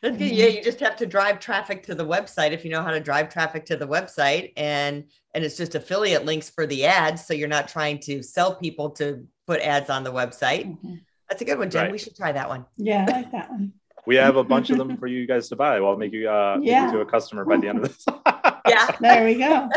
Yeah, 0.02 0.46
you 0.46 0.62
just 0.62 0.78
have 0.80 0.96
to 0.96 1.06
drive 1.06 1.40
traffic 1.40 1.82
to 1.84 1.94
the 1.94 2.06
website 2.06 2.52
if 2.52 2.64
you 2.64 2.70
know 2.70 2.82
how 2.82 2.92
to 2.92 3.00
drive 3.00 3.28
traffic 3.30 3.64
to 3.66 3.76
the 3.76 3.86
website, 3.86 4.52
and 4.56 5.04
and 5.38 5.44
it's 5.44 5.56
just 5.56 5.76
affiliate 5.76 6.24
links 6.24 6.50
for 6.50 6.66
the 6.66 6.84
ads, 6.84 7.24
so 7.24 7.32
you're 7.32 7.46
not 7.46 7.68
trying 7.68 8.00
to 8.00 8.24
sell 8.24 8.56
people 8.56 8.90
to 8.90 9.24
put 9.46 9.60
ads 9.60 9.88
on 9.88 10.02
the 10.02 10.12
website. 10.12 10.66
Mm-hmm. 10.66 10.94
That's 11.28 11.40
a 11.40 11.44
good 11.44 11.60
one, 11.60 11.70
Jen. 11.70 11.84
Right. 11.84 11.92
We 11.92 11.98
should 11.98 12.16
try 12.16 12.32
that 12.32 12.48
one. 12.48 12.66
Yeah, 12.76 13.06
I 13.08 13.12
like 13.12 13.30
that 13.30 13.48
one. 13.48 13.72
We 14.04 14.16
have 14.16 14.34
a 14.34 14.42
bunch 14.42 14.70
of 14.70 14.78
them 14.78 14.96
for 14.96 15.06
you 15.06 15.28
guys 15.28 15.48
to 15.50 15.56
buy. 15.56 15.78
We'll 15.78 15.96
make 15.96 16.12
you 16.12 16.28
uh 16.28 16.58
yeah. 16.60 16.86
make 16.86 16.92
you 16.92 16.98
to 16.98 17.02
a 17.02 17.06
customer 17.06 17.44
by 17.44 17.58
the 17.58 17.68
end 17.68 17.78
of 17.78 17.84
this. 17.84 18.04
yeah, 18.68 18.90
there 19.00 19.24
we 19.24 19.36
go. 19.36 19.68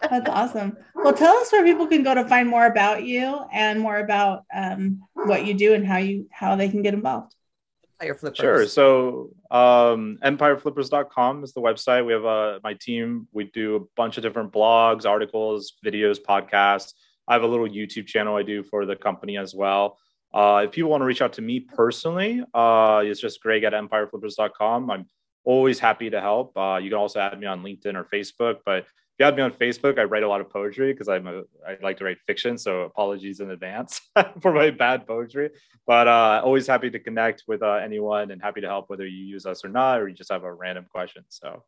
That's 0.00 0.30
awesome. 0.30 0.78
Well, 0.94 1.12
tell 1.12 1.36
us 1.36 1.52
where 1.52 1.64
people 1.64 1.86
can 1.86 2.02
go 2.02 2.14
to 2.14 2.26
find 2.26 2.48
more 2.48 2.64
about 2.64 3.04
you 3.04 3.40
and 3.52 3.78
more 3.78 3.98
about 3.98 4.44
um, 4.54 5.02
what 5.12 5.44
you 5.44 5.52
do 5.52 5.74
and 5.74 5.86
how 5.86 5.98
you 5.98 6.28
how 6.30 6.56
they 6.56 6.70
can 6.70 6.80
get 6.80 6.94
involved. 6.94 7.34
Empire 8.00 8.14
Flippers? 8.14 8.38
Sure. 8.38 8.66
So 8.66 9.30
um, 9.50 10.18
empireflippers.com 10.22 11.44
is 11.44 11.52
the 11.52 11.60
website. 11.60 12.04
We 12.04 12.12
have 12.12 12.24
uh, 12.24 12.60
my 12.62 12.74
team. 12.74 13.28
We 13.32 13.44
do 13.44 13.76
a 13.76 13.80
bunch 13.96 14.16
of 14.16 14.22
different 14.22 14.52
blogs, 14.52 15.06
articles, 15.06 15.74
videos, 15.84 16.18
podcasts. 16.20 16.94
I 17.28 17.34
have 17.34 17.42
a 17.42 17.46
little 17.46 17.68
YouTube 17.68 18.06
channel 18.06 18.36
I 18.36 18.42
do 18.42 18.62
for 18.62 18.86
the 18.86 18.96
company 18.96 19.36
as 19.36 19.54
well. 19.54 19.98
Uh, 20.32 20.62
if 20.64 20.72
people 20.72 20.90
want 20.90 21.00
to 21.00 21.04
reach 21.04 21.22
out 21.22 21.32
to 21.34 21.42
me 21.42 21.60
personally, 21.60 22.42
uh, 22.54 23.02
it's 23.04 23.20
just 23.20 23.40
greg 23.40 23.64
at 23.64 23.72
empireflippers.com. 23.72 24.90
I'm 24.90 25.06
always 25.44 25.78
happy 25.78 26.10
to 26.10 26.20
help. 26.20 26.56
Uh, 26.56 26.78
you 26.82 26.90
can 26.90 26.98
also 26.98 27.20
add 27.20 27.38
me 27.38 27.46
on 27.46 27.62
LinkedIn 27.62 27.94
or 27.94 28.04
Facebook, 28.04 28.58
but 28.64 28.86
you 29.20 29.26
have 29.26 29.36
me 29.36 29.42
on 29.42 29.52
Facebook, 29.52 29.98
I 29.98 30.04
write 30.04 30.22
a 30.22 30.28
lot 30.28 30.40
of 30.40 30.48
poetry 30.48 30.92
because 30.94 31.08
I'm 31.08 31.26
a 31.26 31.42
I 31.68 31.76
like 31.82 31.98
to 31.98 32.04
write 32.04 32.16
fiction. 32.26 32.56
So 32.56 32.82
apologies 32.82 33.40
in 33.40 33.50
advance 33.50 34.00
for 34.40 34.52
my 34.52 34.70
bad 34.70 35.06
poetry. 35.06 35.50
But 35.86 36.08
uh, 36.08 36.40
always 36.42 36.66
happy 36.66 36.90
to 36.90 36.98
connect 36.98 37.44
with 37.46 37.62
uh, 37.62 37.74
anyone 37.74 38.30
and 38.30 38.40
happy 38.40 38.62
to 38.62 38.66
help 38.66 38.88
whether 38.88 39.06
you 39.06 39.22
use 39.22 39.44
us 39.44 39.62
or 39.62 39.68
not, 39.68 40.00
or 40.00 40.08
you 40.08 40.14
just 40.14 40.32
have 40.32 40.44
a 40.44 40.52
random 40.52 40.86
question. 40.90 41.22
So 41.28 41.62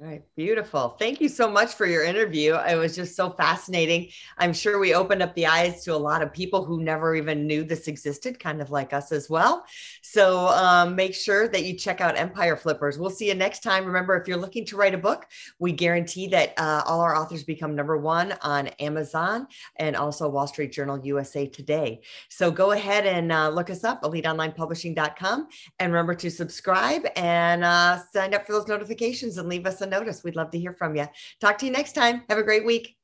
all 0.00 0.06
right, 0.06 0.22
beautiful. 0.36 0.90
Thank 0.90 1.20
you 1.20 1.28
so 1.28 1.50
much 1.50 1.74
for 1.74 1.84
your 1.84 2.04
interview. 2.04 2.54
It 2.54 2.76
was 2.76 2.94
just 2.94 3.16
so 3.16 3.30
fascinating. 3.30 4.10
I'm 4.36 4.52
sure 4.52 4.78
we 4.78 4.94
opened 4.94 5.22
up 5.22 5.34
the 5.34 5.48
eyes 5.48 5.82
to 5.82 5.94
a 5.94 5.96
lot 5.96 6.22
of 6.22 6.32
people 6.32 6.64
who 6.64 6.84
never 6.84 7.16
even 7.16 7.48
knew 7.48 7.64
this 7.64 7.88
existed, 7.88 8.38
kind 8.38 8.62
of 8.62 8.70
like 8.70 8.92
us 8.92 9.10
as 9.10 9.28
well. 9.28 9.64
So 10.02 10.46
um, 10.50 10.94
make 10.94 11.16
sure 11.16 11.48
that 11.48 11.64
you 11.64 11.76
check 11.76 12.00
out 12.00 12.16
Empire 12.16 12.56
Flippers. 12.56 12.96
We'll 12.96 13.10
see 13.10 13.26
you 13.26 13.34
next 13.34 13.64
time. 13.64 13.84
Remember, 13.84 14.16
if 14.16 14.28
you're 14.28 14.36
looking 14.36 14.64
to 14.66 14.76
write 14.76 14.94
a 14.94 14.98
book, 14.98 15.26
we 15.58 15.72
guarantee 15.72 16.28
that 16.28 16.54
uh, 16.58 16.84
all 16.86 17.00
our 17.00 17.16
authors 17.16 17.42
become 17.42 17.74
number 17.74 17.96
one 17.96 18.36
on 18.42 18.68
Amazon 18.78 19.48
and 19.80 19.96
also 19.96 20.28
Wall 20.28 20.46
Street 20.46 20.70
Journal 20.70 21.04
USA 21.04 21.44
Today. 21.44 22.02
So 22.28 22.52
go 22.52 22.70
ahead 22.70 23.04
and 23.04 23.32
uh, 23.32 23.48
look 23.48 23.68
us 23.68 23.82
up, 23.82 24.04
eliteonlinepublishing.com, 24.04 25.48
and 25.80 25.92
remember 25.92 26.14
to 26.14 26.30
subscribe 26.30 27.04
and 27.16 27.64
uh, 27.64 27.98
sign 28.12 28.32
up 28.32 28.46
for 28.46 28.52
those 28.52 28.68
notifications 28.68 29.38
and 29.38 29.48
leave 29.48 29.66
us 29.66 29.80
a 29.80 29.87
notice. 29.88 30.24
We'd 30.24 30.36
love 30.36 30.50
to 30.50 30.58
hear 30.58 30.72
from 30.72 30.96
you. 30.96 31.06
Talk 31.40 31.58
to 31.58 31.66
you 31.66 31.72
next 31.72 31.92
time. 31.92 32.22
Have 32.28 32.38
a 32.38 32.42
great 32.42 32.64
week. 32.64 32.96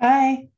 Bye. 0.00 0.48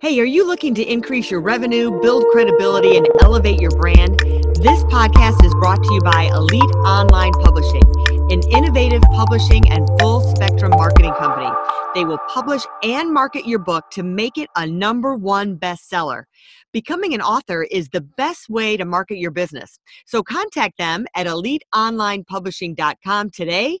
Hey, 0.00 0.18
are 0.18 0.24
you 0.24 0.46
looking 0.46 0.74
to 0.76 0.82
increase 0.82 1.30
your 1.30 1.42
revenue, 1.42 2.00
build 2.00 2.24
credibility, 2.32 2.96
and 2.96 3.06
elevate 3.20 3.60
your 3.60 3.72
brand? 3.72 4.18
This 4.56 4.82
podcast 4.84 5.44
is 5.44 5.52
brought 5.54 5.82
to 5.82 5.92
you 5.92 6.00
by 6.00 6.30
Elite 6.34 6.62
Online 6.86 7.32
Publishing, 7.32 7.82
an 8.30 8.40
innovative 8.50 9.02
publishing 9.12 9.70
and 9.70 9.86
full 10.00 10.22
spectrum 10.22 10.70
marketing 10.70 11.12
company. 11.18 11.50
They 11.94 12.06
will 12.06 12.20
publish 12.28 12.62
and 12.82 13.12
market 13.12 13.46
your 13.46 13.58
book 13.58 13.90
to 13.90 14.02
make 14.02 14.38
it 14.38 14.48
a 14.56 14.66
number 14.66 15.14
one 15.14 15.58
bestseller. 15.58 16.24
Becoming 16.72 17.14
an 17.14 17.20
author 17.20 17.64
is 17.64 17.88
the 17.88 18.00
best 18.00 18.48
way 18.48 18.76
to 18.76 18.84
market 18.84 19.18
your 19.18 19.32
business. 19.32 19.80
So 20.06 20.22
contact 20.22 20.78
them 20.78 21.06
at 21.16 21.26
eliteonlinepublishing.com 21.26 23.30
today. 23.30 23.80